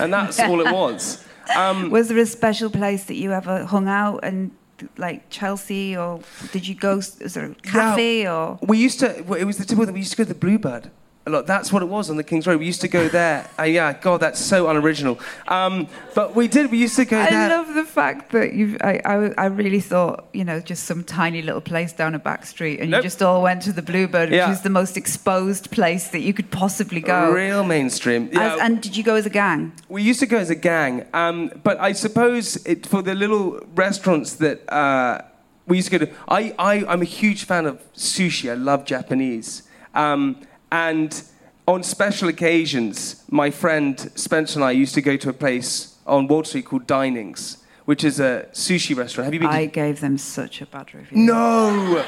[0.00, 1.24] and that's all it was.
[1.56, 4.52] Um, Was there a special place that you ever hung out and
[4.96, 6.20] like Chelsea, or
[6.52, 6.98] did you go?
[6.98, 8.56] Is there a cafe or?
[8.62, 9.24] We used to.
[9.26, 9.92] well, It was the typical.
[9.92, 10.92] We used to go to the Bluebird.
[11.26, 11.46] A lot.
[11.46, 12.60] That's what it was on the King's Road.
[12.60, 13.46] We used to go there.
[13.58, 15.20] Uh, yeah, God, that's so unoriginal.
[15.48, 16.70] Um, but we did.
[16.70, 17.48] We used to go I there.
[17.50, 18.78] love the fact that you.
[18.80, 22.46] I, I, I really thought you know just some tiny little place down a back
[22.46, 23.00] street, and Nope.
[23.00, 24.50] you just all went to the Bluebird, which Yeah.
[24.50, 27.30] is the most exposed place that you could possibly go.
[27.32, 28.30] Real mainstream.
[28.32, 28.54] Yeah.
[28.54, 29.72] As, and did you go as a gang?
[29.90, 33.60] We used to go as a gang, um, but I suppose it, for the little
[33.74, 35.20] restaurants that uh,
[35.66, 38.50] we used to go to, I, I, I'm a huge fan of sushi.
[38.50, 39.64] I love Japanese.
[39.94, 40.36] Um,
[40.72, 41.22] and
[41.68, 46.26] on special occasions, my friend Spencer and I used to go to a place on
[46.26, 49.26] Wall Street called Dinings, which is a sushi restaurant.
[49.26, 49.70] Have you been I to?
[49.72, 51.18] gave them such a bad review.
[51.18, 52.04] No!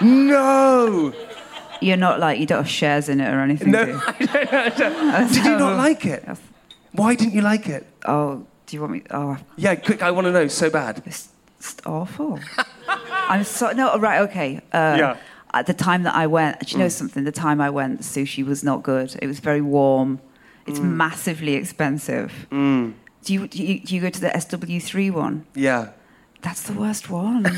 [0.00, 1.12] No!
[1.80, 3.70] You're not like you don't have shares in it or anything.
[3.72, 4.00] do No, you?
[4.06, 5.28] I don't, I don't.
[5.32, 6.24] Did you not like it?
[6.92, 7.86] Why didn't you like it?
[8.06, 9.02] Oh, do you want me?
[9.10, 11.02] Oh, Yeah, quick, I want to know so bad.
[11.04, 12.40] It's, it's awful.
[12.88, 14.20] I'm so no right.
[14.22, 14.56] Okay.
[14.72, 15.16] Uh, Yeah.
[15.56, 16.92] At the time that I went, do you know mm.
[16.92, 17.24] something?
[17.24, 19.16] The time I went, the sushi was not good.
[19.22, 20.20] It was very warm.
[20.66, 20.84] It's mm.
[20.84, 22.46] massively expensive.
[22.50, 22.92] Mm.
[23.24, 25.46] Do you, do you do you go to the SW3 one?
[25.54, 25.90] Yeah.
[26.42, 27.44] That's the worst one.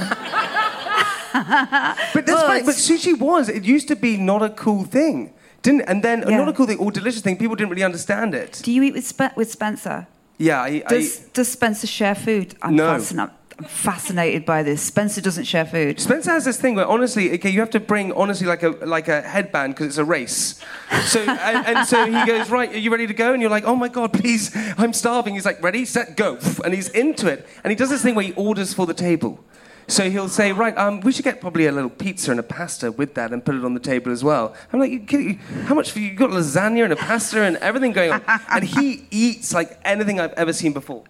[2.14, 2.62] But that's funny.
[2.62, 3.48] But sushi was.
[3.48, 5.32] It used to be not a cool thing,
[5.62, 5.82] didn't?
[5.82, 6.38] And then Yeah.
[6.38, 7.36] not a cool thing or delicious thing.
[7.36, 8.60] People didn't really understand it.
[8.64, 10.06] do you eat with Spe- with Spencer?
[10.38, 10.62] Yeah.
[10.62, 12.54] I, Does I, does Spencer share food?
[12.62, 12.86] I'm No.
[12.92, 13.34] fascinated.
[13.58, 14.80] I'm fascinated by this.
[14.80, 15.98] Spencer doesn't share food.
[15.98, 19.08] Spencer has this thing where honestly, okay, you have to bring honestly like a like
[19.08, 20.62] a headband because it's a race.
[21.06, 22.72] So and, and so he goes right.
[22.72, 23.32] Are you ready to go?
[23.32, 25.34] And you're like, oh my god, please, I'm starving.
[25.34, 27.48] He's like, ready, set, go, and he's into it.
[27.64, 29.42] And he does this thing where he orders for the table.
[29.88, 32.92] So he'll say, right, um, we should get probably a little pizza and a pasta
[32.92, 34.54] with that and put it on the table as well.
[34.72, 36.14] I'm like, you how much you?
[36.14, 38.22] Got lasagna and a pasta and everything going on.
[38.50, 41.02] and he eats like anything I've ever seen before.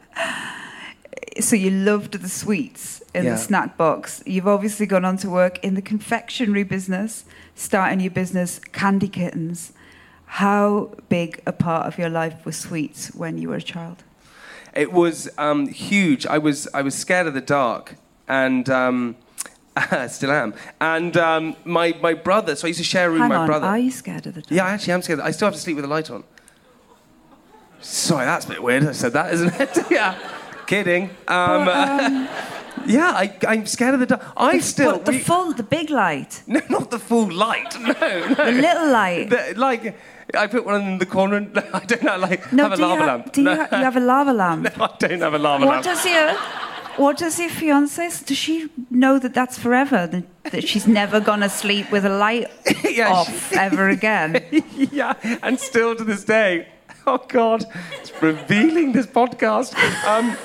[1.41, 3.33] So you loved the sweets in Yeah.
[3.33, 4.23] the snack box.
[4.27, 7.25] You've obviously gone on to work in the confectionery business,
[7.55, 9.73] starting your business, Candy Kittens.
[10.27, 14.03] How big a part of your life was sweets when you were a child?
[14.75, 16.27] It was um, huge.
[16.27, 17.95] I was I was scared of the dark,
[18.29, 19.17] and um,
[20.09, 20.53] still am.
[20.81, 22.55] And um, my my brother.
[22.57, 23.67] So I used to share a room Hang with my on, brother.
[23.67, 24.51] are you scared of the dark?
[24.51, 25.21] Yeah, I actually am scared.
[25.21, 26.23] I still have to sleep with the light on.
[27.81, 28.85] Sorry, that's a bit weird.
[28.85, 29.79] I said that, isn't it?
[29.91, 30.19] yeah,
[30.69, 31.11] kidding.
[31.27, 31.67] Um,
[32.87, 34.23] yeah, I, I'm scared of the dark.
[34.37, 37.75] I still What, the we- full, the big light, no, not the full light.
[37.81, 38.35] No, no.
[38.51, 39.31] the little light.
[39.31, 39.97] The- like
[40.35, 41.37] I put one in the corner.
[41.37, 42.17] And, no, I don't know.
[42.19, 43.33] Like no, have a lava you, lamp.
[43.33, 44.63] do you, ha- you have a lava lamp?
[44.79, 45.75] no, I don't have a lava lamp.
[45.77, 45.85] What lamp.
[45.85, 46.33] does your
[47.05, 48.25] what does your fiance?
[48.27, 50.07] Does she know that that's forever?
[50.07, 52.49] That, that she's never gonna sleep with a light
[52.85, 54.45] Yeah, off ever again?
[54.77, 56.67] yeah, and still to this day.
[57.07, 57.65] Oh God,
[58.01, 59.73] it's revealing this podcast.
[60.05, 60.37] Um,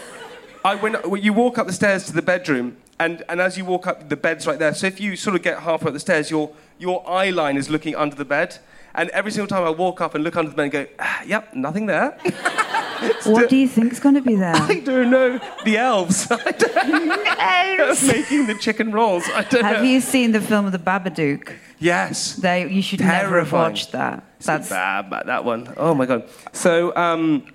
[0.66, 3.66] I when, when you walk up the stairs to the bedroom, and, and as you
[3.66, 4.74] walk up, the bed's right there.
[4.74, 7.70] So if you sort of get halfway up the stairs, your your eye line is
[7.70, 8.60] looking under the bed.
[8.96, 11.24] And every single time I walk up and look under the bed and go, ah,
[11.26, 12.18] yep, nothing there.
[13.26, 14.56] What do you think's going to be there?
[14.56, 15.40] I don't know.
[15.66, 16.28] The elves.
[16.28, 18.04] Don't.
[18.08, 19.26] Making the chicken rolls.
[19.34, 19.84] I don't Have know.
[19.84, 21.54] you seen the film of The Babadook?
[21.80, 22.36] Yes.
[22.36, 23.72] They, you should never have Terrifying.
[23.72, 24.24] watched that.
[24.40, 25.74] That's bad, that one.
[25.76, 26.30] Oh my god.
[26.54, 27.46] So, um,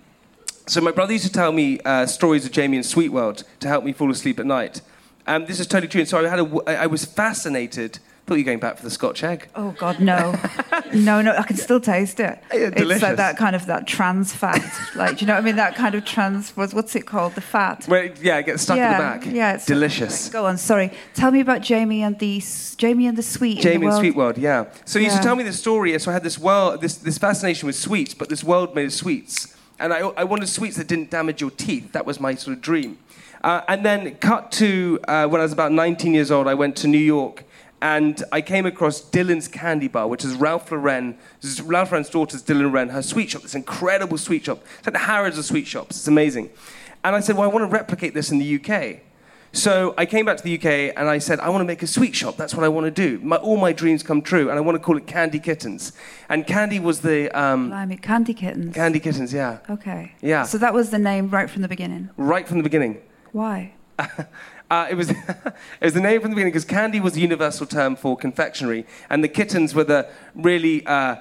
[0.68, 3.68] so my brother used to tell me uh, stories of Jamie and Sweet World to
[3.68, 4.80] help me fall asleep at night.
[5.26, 6.00] And this is totally true.
[6.00, 7.98] And so I had a, I was fascinated
[8.28, 9.48] Thought you were going back for the Scotch egg.
[9.54, 10.38] Oh God, no,
[10.92, 11.32] no, no!
[11.34, 12.38] I can still taste it.
[12.52, 14.62] It's like that kind of that trans fat,
[14.94, 15.56] like do you know what I mean?
[15.56, 16.54] That kind of trans.
[16.54, 17.36] was what's it called?
[17.36, 17.86] The fat.
[17.86, 19.34] Where it, yeah, it gets stuck yeah, in the back.
[19.34, 20.28] Yeah, it's delicious.
[20.28, 20.58] Go on.
[20.58, 20.92] Sorry.
[21.14, 22.44] Tell me about Jamie and the
[22.76, 23.52] Jamie and the sweet.
[23.52, 23.96] in the Jamie and.
[23.96, 24.66] Sweet World, yeah.
[24.84, 25.98] So you used to tell me the story.
[25.98, 28.92] So I had this world, this, this fascination with sweets, but this world made of
[28.92, 31.92] sweets, and I, I wanted sweets that didn't damage your teeth.
[31.92, 32.98] That was my sort of dream.
[33.42, 36.76] Uh, and then cut to uh, when I was about 19 years old, I went
[36.78, 37.44] to New York.
[37.80, 42.42] And I came across Dylan's Candy Bar, which is Ralph Lauren, is Ralph Lauren's daughter's
[42.42, 44.64] Dylan Lauren, her sweet shop, this incredible sweet shop.
[44.78, 45.96] It's like the Harrods of sweet shops.
[45.96, 46.50] It's amazing.
[47.04, 49.00] And I said, well, I want to replicate this in the UK.
[49.52, 51.86] So I came back to the UK and I said, I want to make a
[51.86, 52.36] sweet shop.
[52.36, 53.18] That's what I want to do.
[53.24, 55.92] My, all my dreams come true, and I want to call it Candy Kittens.
[56.28, 58.74] And Candy was the um, Blimey, Candy Kittens.
[58.74, 60.12] Candy Kittens, yeah, Okay.
[60.20, 60.42] Yeah.
[60.42, 62.10] So that was the name right from the beginning.
[62.16, 63.00] right from the beginning.
[63.32, 63.72] Why?
[64.70, 67.64] Uh, it was it was the name from the beginning because candy was the universal
[67.64, 71.16] term for confectionery, and the kittens were the really uh,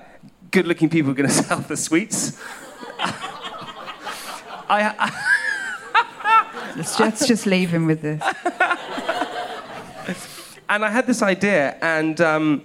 [0.52, 2.38] good-looking people who were going to sell the sweets.
[3.00, 5.37] I, I,
[6.78, 8.22] Let's, just leave him with this.
[10.70, 12.64] and I had this idea, and um,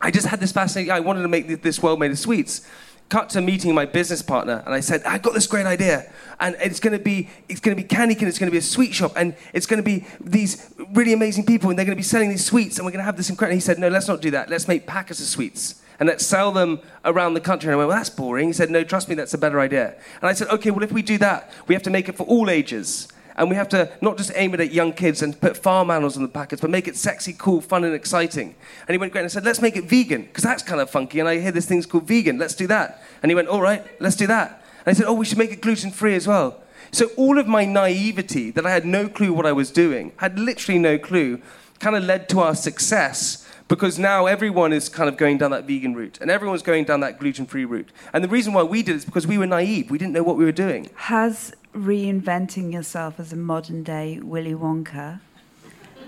[0.00, 0.92] I just had this fascinating.
[0.92, 2.64] I wanted to make this world made of sweets.
[3.08, 6.54] Cut to meeting my business partner, and I said, "I got this great idea, and
[6.60, 8.28] it's going to be it's going to be candy can.
[8.28, 11.44] It's going to be a sweet shop, and it's going to be these really amazing
[11.44, 13.30] people, and they're going to be selling these sweets, and we're going to have this
[13.30, 14.48] incredible." He said, "No, let's not do that.
[14.48, 17.68] Let's make packets of sweets." And let's sell them around the country.
[17.68, 18.48] And I went, well, that's boring.
[18.48, 19.94] He said, no, trust me, that's a better idea.
[20.20, 22.24] And I said, okay, well, if we do that, we have to make it for
[22.24, 23.06] all ages.
[23.36, 26.16] And we have to not just aim it at young kids and put farm animals
[26.16, 28.54] on the packets, but make it sexy, cool, fun, and exciting.
[28.86, 29.22] And he went, great.
[29.22, 31.20] And I said, let's make it vegan, because that's kind of funky.
[31.20, 32.38] And I hear this thing's called vegan.
[32.38, 33.02] Let's do that.
[33.22, 34.64] And he went, all right, let's do that.
[34.86, 36.60] And I said, oh, we should make it gluten free as well.
[36.92, 40.38] So all of my naivety, that I had no clue what I was doing, had
[40.38, 41.40] literally no clue,
[41.80, 45.64] kind of led to our success because now everyone is kind of going down that
[45.64, 47.90] vegan route and everyone's going down that gluten free route.
[48.12, 49.90] And the reason why we did it is because we were naive.
[49.90, 50.90] We didn't know what we were doing.
[50.94, 55.20] Has reinventing yourself as a modern day Willy Wonka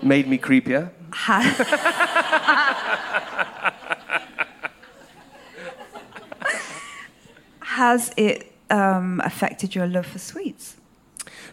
[0.01, 0.91] Made me creepier.
[7.61, 10.76] has it um, affected your love for sweets?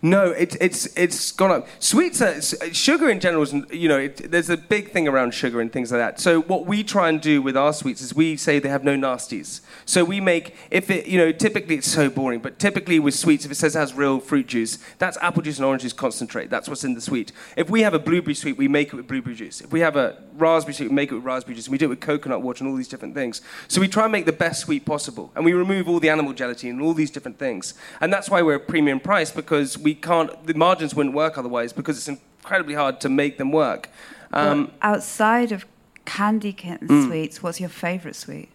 [0.05, 1.67] No, it, it's it's gone up.
[1.79, 2.39] Sweets, are,
[2.75, 5.91] sugar in general, is, you know, it, there's a big thing around sugar and things
[5.91, 6.21] like that.
[6.21, 8.97] So what we try and do with our sweets is we say they have no
[8.97, 9.63] nasties.
[9.87, 13.47] So we make if it, you know, typically it's so boring, but typically with sweets,
[13.47, 16.51] if it says it has real fruit juice, that's apple juice and orange juice concentrate.
[16.51, 17.33] That's what's in the sweet.
[17.57, 19.63] If we have a blueberry sweet, we make it with blueberry juice.
[19.63, 21.67] If we have a raspberry sweet, we make it with raspberry juice.
[21.67, 23.41] And we do it with coconut water and all these different things.
[23.69, 26.35] So we try and make the best sweet possible, and we remove all the animal
[26.35, 27.73] gelatin and all these different things.
[28.03, 30.47] And that's why we're a premium price because we can't.
[30.47, 33.89] The margins wouldn't work otherwise because it's incredibly hard to make them work.
[34.33, 35.65] Um, outside of
[36.05, 37.07] Candy Kitten Mm.
[37.07, 38.49] sweets, what's your favourite sweet?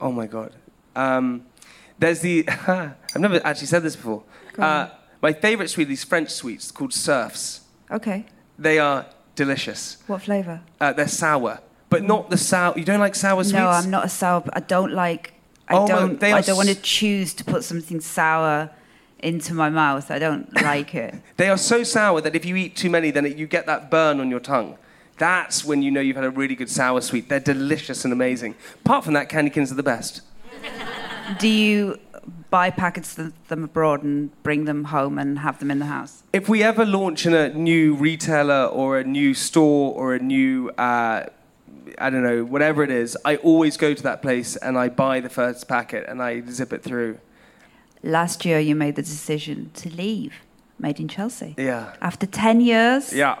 [0.00, 0.52] Oh my god.
[0.94, 1.44] Um,
[1.98, 2.48] there's the.
[2.68, 4.22] I've never actually said this before.
[4.58, 4.88] Uh,
[5.22, 7.62] my favorite sweet, these French sweets called surfs.
[7.90, 8.26] Okay.
[8.58, 9.96] They are delicious.
[10.06, 10.60] What flavour?
[10.80, 11.60] Uh, they're sour,
[11.90, 12.76] but not the sour.
[12.78, 13.52] You don't like sour sweets?
[13.54, 14.42] No, I'm not a sour.
[14.52, 15.32] I don't like.
[15.68, 16.20] I Oh my- don't.
[16.20, 18.70] they I don't want to choose to put something sour
[19.20, 20.10] into my mouth.
[20.10, 21.14] I don't like it.
[21.36, 23.90] They are so sour that if you eat too many, then it, you get that
[23.90, 24.76] burn on your tongue.
[25.18, 27.28] That's when you know you've had a really good sour sweet.
[27.28, 28.54] They're delicious and amazing.
[28.84, 30.22] Apart from that, candy are the best.
[31.38, 31.98] Do you
[32.50, 36.22] buy packets of them abroad and bring them home and have them in the house?
[36.32, 40.70] If we ever launch in a new retailer or a new store or a new,
[40.70, 41.26] uh,
[41.98, 45.20] I don't know, whatever it is, I always go to that place and I buy
[45.20, 47.18] the first packet and I zip it through.
[48.02, 50.34] Last year, you made the decision to leave
[50.78, 51.54] Made in Chelsea.
[51.58, 51.94] Yeah.
[52.00, 53.12] After 10 years?
[53.12, 53.40] Yeah.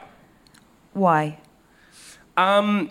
[0.92, 1.38] Why?
[2.36, 2.90] Um,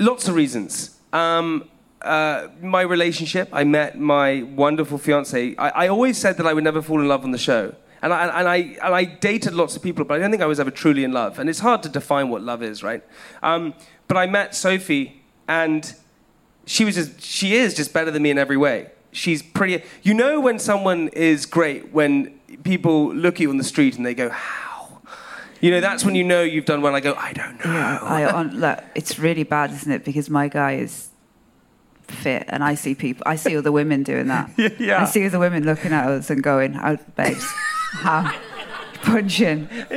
[0.00, 0.98] lots of reasons.
[1.12, 1.68] Um,
[2.02, 5.54] uh, my relationship, I met my wonderful fiance.
[5.56, 7.74] I, I always said that I would never fall in love on the show.
[8.02, 10.46] And I, and, I, and I dated lots of people, but I don't think I
[10.46, 11.38] was ever truly in love.
[11.38, 13.02] And it's hard to define what love is, right?
[13.42, 13.74] Um,
[14.08, 15.94] but I met Sophie, and
[16.66, 18.90] she was just, she is just better than me in every way.
[19.14, 19.82] She's pretty.
[20.02, 24.04] You know when someone is great when people look at you on the street and
[24.04, 25.00] they go, "How?"
[25.60, 26.94] You know that's when you know you've done well.
[26.96, 30.04] I go, "I don't know." I, on, look, it's really bad, isn't it?
[30.04, 31.10] Because my guy is
[32.08, 34.50] fit, and I see people, I see other women doing that.
[34.78, 35.02] Yeah.
[35.02, 37.46] I see other women looking at us and going, "Oh, babes,
[37.92, 38.32] how
[39.04, 39.68] punching?"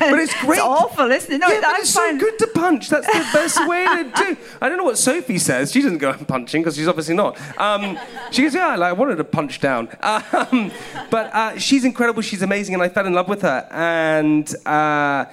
[0.00, 0.58] But it's great.
[0.58, 1.38] It's awful, isn't it?
[1.38, 2.88] No, yeah, it's find- so good to punch.
[2.88, 4.36] That's the best way to do.
[4.60, 5.72] I don't know what Sophie says.
[5.72, 7.38] She doesn't go punching because she's obviously not.
[7.58, 7.98] Um,
[8.30, 9.88] she goes, yeah, like, I wanted to punch down.
[10.32, 10.70] Um,
[11.10, 12.22] but uh, she's incredible.
[12.22, 13.66] She's amazing, and I fell in love with her.
[13.70, 15.26] And uh,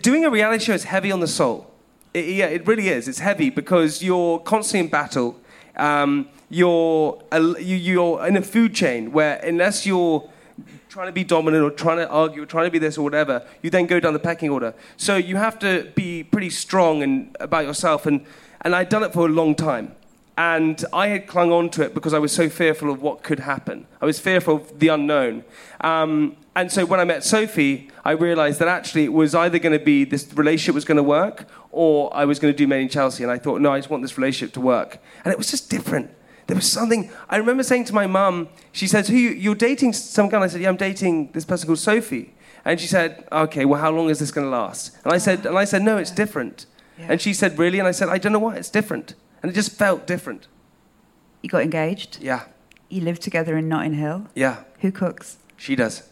[0.00, 1.70] doing a reality show is heavy on the soul.
[2.14, 3.08] It, yeah, it really is.
[3.08, 5.36] It's heavy because you're constantly in battle.
[5.76, 10.28] Um, you're, a, you, you're in a food chain where unless you're
[10.88, 13.46] trying to be dominant or trying to argue or trying to be this or whatever,
[13.62, 14.74] you then go down the pecking order.
[14.96, 18.06] So you have to be pretty strong and about yourself.
[18.06, 18.24] And,
[18.62, 19.94] and I'd done it for a long time.
[20.38, 23.40] And I had clung on to it because I was so fearful of what could
[23.40, 23.86] happen.
[24.02, 25.44] I was fearful of the unknown.
[25.80, 29.78] Um, and so when I met Sophie, I realized that actually it was either going
[29.78, 32.82] to be this relationship was going to work or I was going to do Made
[32.82, 33.22] in Chelsea.
[33.22, 34.98] And I thought, no, I just want this relationship to work.
[35.24, 36.10] And it was just different.
[36.46, 37.10] There was something.
[37.28, 40.40] I remember saying to my mum, she said, Who you, are dating some guy?
[40.40, 42.34] I said, Yeah, I'm dating this person called Sophie.
[42.64, 44.96] And she said, Okay, well, how long is this going to last?
[45.04, 46.66] And I said, and I said, No, it's different.
[46.98, 47.06] Yeah.
[47.10, 47.78] And she said, Really?
[47.78, 49.14] And I said, I don't know why, it's different.
[49.42, 50.46] And it just felt different.
[51.42, 52.18] You got engaged?
[52.20, 52.44] Yeah.
[52.88, 54.28] You live together in Notting Hill?
[54.34, 54.64] Yeah.
[54.80, 55.38] Who cooks?
[55.56, 56.08] She does.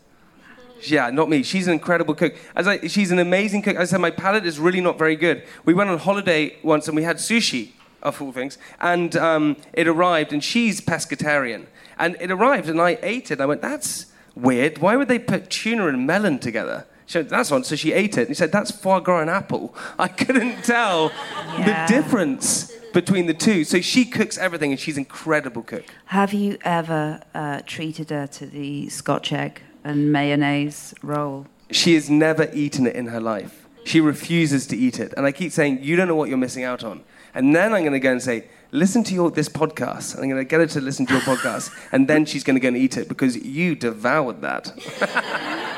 [0.80, 1.42] Yeah, not me.
[1.42, 2.34] She's an incredible cook.
[2.54, 3.76] As I, she's an amazing cook.
[3.76, 5.44] As I said, my palate is really not very good.
[5.64, 7.72] We went on holiday once and we had sushi
[8.04, 8.58] of all things.
[8.80, 11.66] And um, it arrived, and she's pescatarian.
[11.98, 13.40] And it arrived, and I ate it.
[13.40, 14.78] I went, that's weird.
[14.78, 16.86] Why would they put tuna and melon together?
[17.06, 17.64] She went, that's one.
[17.64, 18.22] So she ate it.
[18.22, 19.74] And he said, that's foie gras and apple.
[19.98, 21.12] I couldn't tell
[21.58, 21.86] yeah.
[21.86, 23.64] the difference between the two.
[23.64, 25.84] So she cooks everything, and she's an incredible cook.
[26.06, 31.46] Have you ever uh, treated her to the Scotch egg and mayonnaise roll?
[31.70, 33.66] She has never eaten it in her life.
[33.84, 35.12] She refuses to eat it.
[35.16, 37.04] And I keep saying, you don't know what you're missing out on.
[37.34, 40.16] And then I'm going to go and say, listen to your, this podcast.
[40.16, 41.74] I'm going to get her to listen to your podcast.
[41.92, 44.72] And then she's going to go and eat it because you devoured that.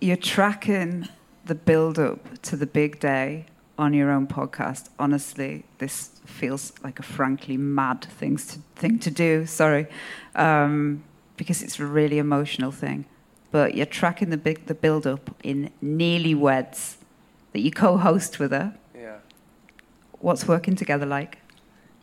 [0.00, 1.08] You're tracking
[1.44, 3.46] the build up to the big day
[3.78, 4.88] on your own podcast.
[4.98, 9.46] Honestly, this feels like a frankly mad things to, thing to do.
[9.46, 9.86] Sorry.
[10.34, 11.04] Um,
[11.36, 13.06] because it's a really emotional thing.
[13.50, 16.98] But you're tracking the, big, the build up in Nearly Weds
[17.52, 18.76] that you co host with her.
[20.24, 21.36] What's working together like?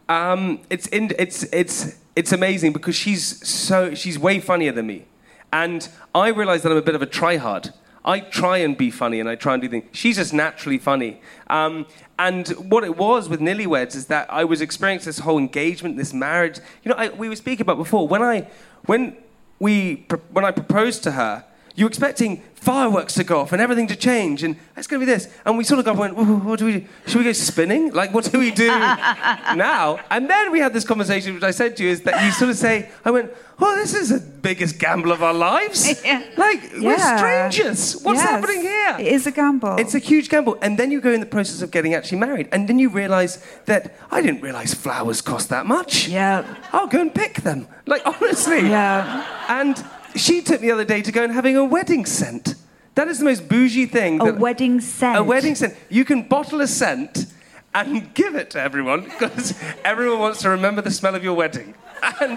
[0.08, 5.06] Um, it's, in, it's, it's, it's amazing because she's, so, she's way funnier than me.
[5.52, 7.74] And I realize that I'm a bit of a tryhard.
[8.06, 9.86] I try and be funny and I try and do things.
[9.92, 11.20] She's just naturally funny.
[11.48, 11.88] Um,
[12.20, 15.98] and what it was with Nearly Weds is that I was experiencing this whole engagement,
[15.98, 16.60] this marriage.
[16.84, 18.08] You know, I, we were speaking about before.
[18.08, 18.48] When I,
[18.86, 19.18] when,
[19.58, 21.44] we, when I proposed to her,
[21.76, 25.12] you're expecting fireworks to go off and everything to change, and it's going to be
[25.12, 25.28] this.
[25.46, 26.86] And we sort of got went, what do we do?
[27.08, 27.92] Should we go spinning?
[27.92, 30.00] Like, what do we do now?
[30.12, 32.52] And then we had this conversation, which I said to you, is that you sort
[32.52, 36.04] of say, I went, well, this is the biggest gamble of our lives.
[36.06, 36.24] yeah.
[36.38, 36.82] Like, yeah.
[36.82, 38.02] we're strangers.
[38.02, 38.30] What's yes.
[38.30, 38.96] happening here?
[39.00, 39.78] It is a gamble.
[39.78, 40.58] It's a huge gamble.
[40.62, 43.44] And then you go in the process of getting actually married, and then you realize
[43.66, 46.08] that I didn't realize flowers cost that much.
[46.08, 46.46] Yeah.
[46.74, 47.68] I'll go and pick them.
[47.88, 48.62] Like, honestly.
[48.62, 49.26] Yeah.
[49.48, 49.84] And
[50.16, 52.56] she took the other day to go and having a wedding scent.
[52.96, 54.20] That is the most bougie thing.
[54.22, 55.18] A wedding scent.
[55.18, 55.76] A wedding scent.
[55.90, 57.26] You can bottle a scent
[57.74, 61.74] and give it to everyone because everyone wants to remember the smell of your wedding.
[62.20, 62.32] And,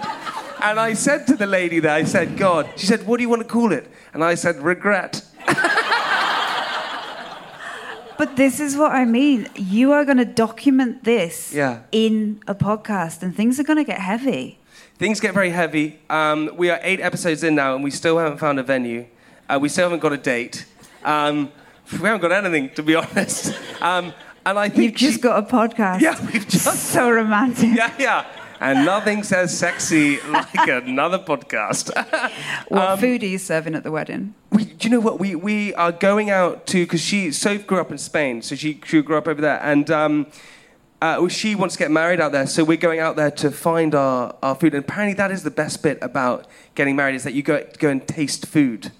[0.61, 3.29] and I said to the lady there, I said, God, she said, what do you
[3.29, 3.89] want to call it?
[4.13, 5.23] And I said, regret.
[8.17, 9.49] But this is what I mean.
[9.55, 11.81] You are going to document this yeah.
[11.91, 14.57] in a podcast, and things are going to get heavy.
[14.97, 15.99] Things get very heavy.
[16.09, 19.05] Um, we are eight episodes in now, and we still haven't found a venue.
[19.49, 20.65] Uh, we still haven't got a date.
[21.03, 21.51] Um,
[21.91, 23.53] we haven't got anything, to be honest.
[23.81, 24.13] Um,
[24.45, 25.99] and I think you've just she, got a podcast.
[25.99, 27.75] Yeah, we've just so romantic.
[27.75, 28.25] Yeah, yeah.
[28.61, 31.91] And nothing says sexy like another podcast.
[32.69, 34.33] what um, food are you serving at the wedding?
[34.51, 35.19] We, do you know what?
[35.19, 38.79] We, we are going out to, because she, Soph grew up in Spain, so she,
[38.85, 39.59] she grew up over there.
[39.61, 40.27] And um,
[41.01, 43.93] uh, she wants to get married out there, so we're going out there to find
[43.93, 44.73] our, our food.
[44.73, 47.89] And apparently, that is the best bit about getting married is that you go, go
[47.89, 48.91] and taste food.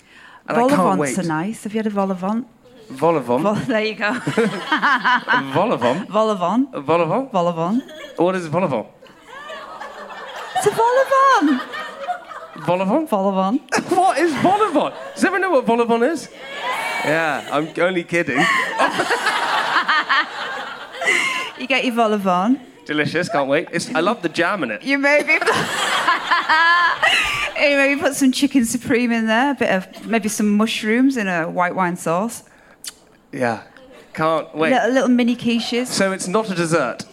[0.48, 1.18] And vol I can't wait.
[1.18, 1.64] are nice.
[1.64, 2.48] Have you had a vol au vent?
[2.90, 3.42] Vol au vent.
[3.42, 4.14] Vol- there you go.
[5.54, 6.08] vol au vent.
[6.10, 6.72] Vol au vent.
[6.74, 7.32] Vol au vent.
[7.32, 7.82] Vol au vent.
[8.18, 8.88] What is vol au?
[10.58, 11.62] It's a vol au vent.
[12.66, 13.10] Vol au vent.
[13.10, 13.62] Vol au vent.
[13.90, 14.92] what is vol?
[15.16, 16.30] Does everyone know what vol is?
[17.04, 18.38] Yeah, I'm only kidding.
[21.60, 22.60] You get your vol au vent.
[22.86, 23.68] Delicious, can't wait.
[23.72, 24.84] It's, I love the jam in it.
[24.84, 25.40] You maybe you
[27.78, 31.50] maybe put some chicken supreme in there, a bit of maybe some mushrooms in a
[31.50, 32.44] white wine sauce.
[33.32, 33.64] Yeah,
[34.14, 34.72] can't wait.
[34.72, 35.88] Little, little mini quiches.
[35.88, 37.06] So it's not a dessert.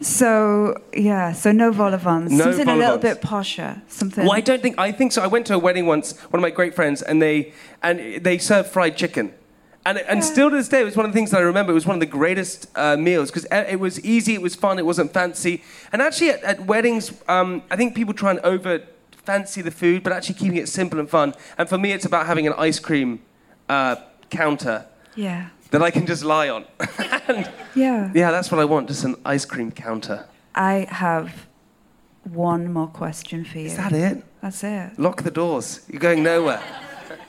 [0.00, 2.30] So yeah, so no vol au vents.
[2.30, 3.80] No something a little bit posher.
[3.88, 4.24] Something.
[4.24, 4.78] Well, I don't think.
[4.78, 5.22] I think so.
[5.22, 6.18] I went to a wedding once.
[6.30, 9.32] One of my great friends, and they and they served fried chicken.
[9.86, 11.70] And, and still to this day, it was one of the things that I remember.
[11.70, 14.80] It was one of the greatest uh, meals because it was easy, it was fun,
[14.80, 15.62] it wasn't fancy.
[15.92, 18.82] And actually, at, at weddings, um, I think people try and over
[19.12, 21.34] fancy the food, but actually keeping it simple and fun.
[21.56, 23.20] And for me, it's about having an ice cream
[23.68, 23.94] uh,
[24.28, 25.50] counter Yeah.
[25.70, 26.64] that I can just lie on.
[27.28, 28.10] and Yeah.
[28.12, 30.26] yeah, that's what I want, just an ice cream counter.
[30.56, 31.46] I have
[32.24, 33.66] one more question for you.
[33.66, 34.24] Is that it?
[34.42, 34.98] That's it.
[34.98, 35.86] Lock the doors.
[35.88, 36.60] You're going nowhere.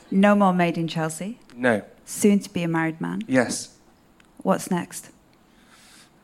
[0.09, 1.39] No more made in Chelsea.
[1.55, 1.83] No.
[2.07, 3.21] Soon to be a married man.
[3.27, 3.75] Yes.
[4.37, 5.11] What's next?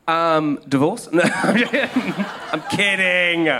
[0.08, 1.10] Um, divorce?
[1.12, 3.50] No, I'm kidding.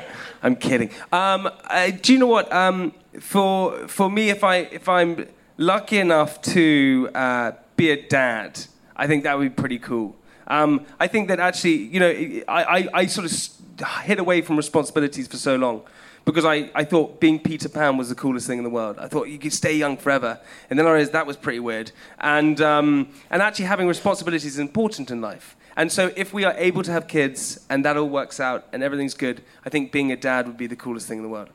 [0.42, 0.90] I'm kidding.
[1.12, 2.50] Um, uh, do you know what?
[2.50, 5.26] Um, for for me, if I if I'm
[5.58, 8.58] lucky enough to uh, be a dad,
[8.96, 10.16] I think that would be pretty cool.
[10.46, 12.10] Um, I think that actually, you know,
[12.48, 15.82] I, I, I sort of hid away from responsibilities for so long
[16.24, 18.98] because I, I thought being Peter Pan was the coolest thing in the world.
[18.98, 20.40] I thought you could stay young forever.
[20.70, 21.92] And then I realized that was pretty weird.
[22.18, 25.56] And, um, and actually, having responsibilities is important in life.
[25.76, 28.82] And so, if we are able to have kids and that all works out and
[28.82, 31.50] everything's good, I think being a dad would be the coolest thing in the world.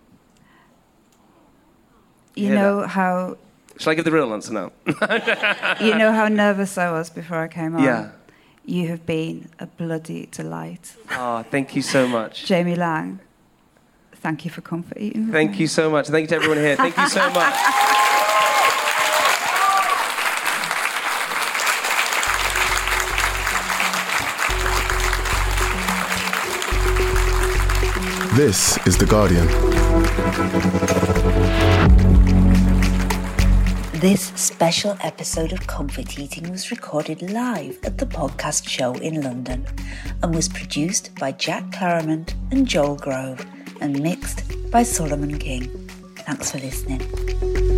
[2.35, 3.37] You Hear know how
[3.79, 4.71] Shall I give the real answer now?
[5.81, 7.83] you know how nervous I was before I came on.
[7.83, 8.11] Yeah.
[8.65, 12.45] You have been a bloody delight, Ah, thank you so much.
[12.45, 13.19] Jamie Laing.
[14.21, 15.31] Thank you for comfort eating.
[15.31, 15.57] Thank me.
[15.59, 16.07] you so much.
[16.07, 16.75] Thank you to everyone here.
[16.75, 17.55] Thank you so much.
[28.35, 29.47] This is The Guardian.
[33.99, 39.65] This special episode of Comfort Eating was recorded live at the podcast show in London
[40.23, 43.45] and was produced by Jack Claremont and Joel Grove
[43.81, 45.69] and mixed by Solomon King.
[46.25, 47.68] Thanks for listening.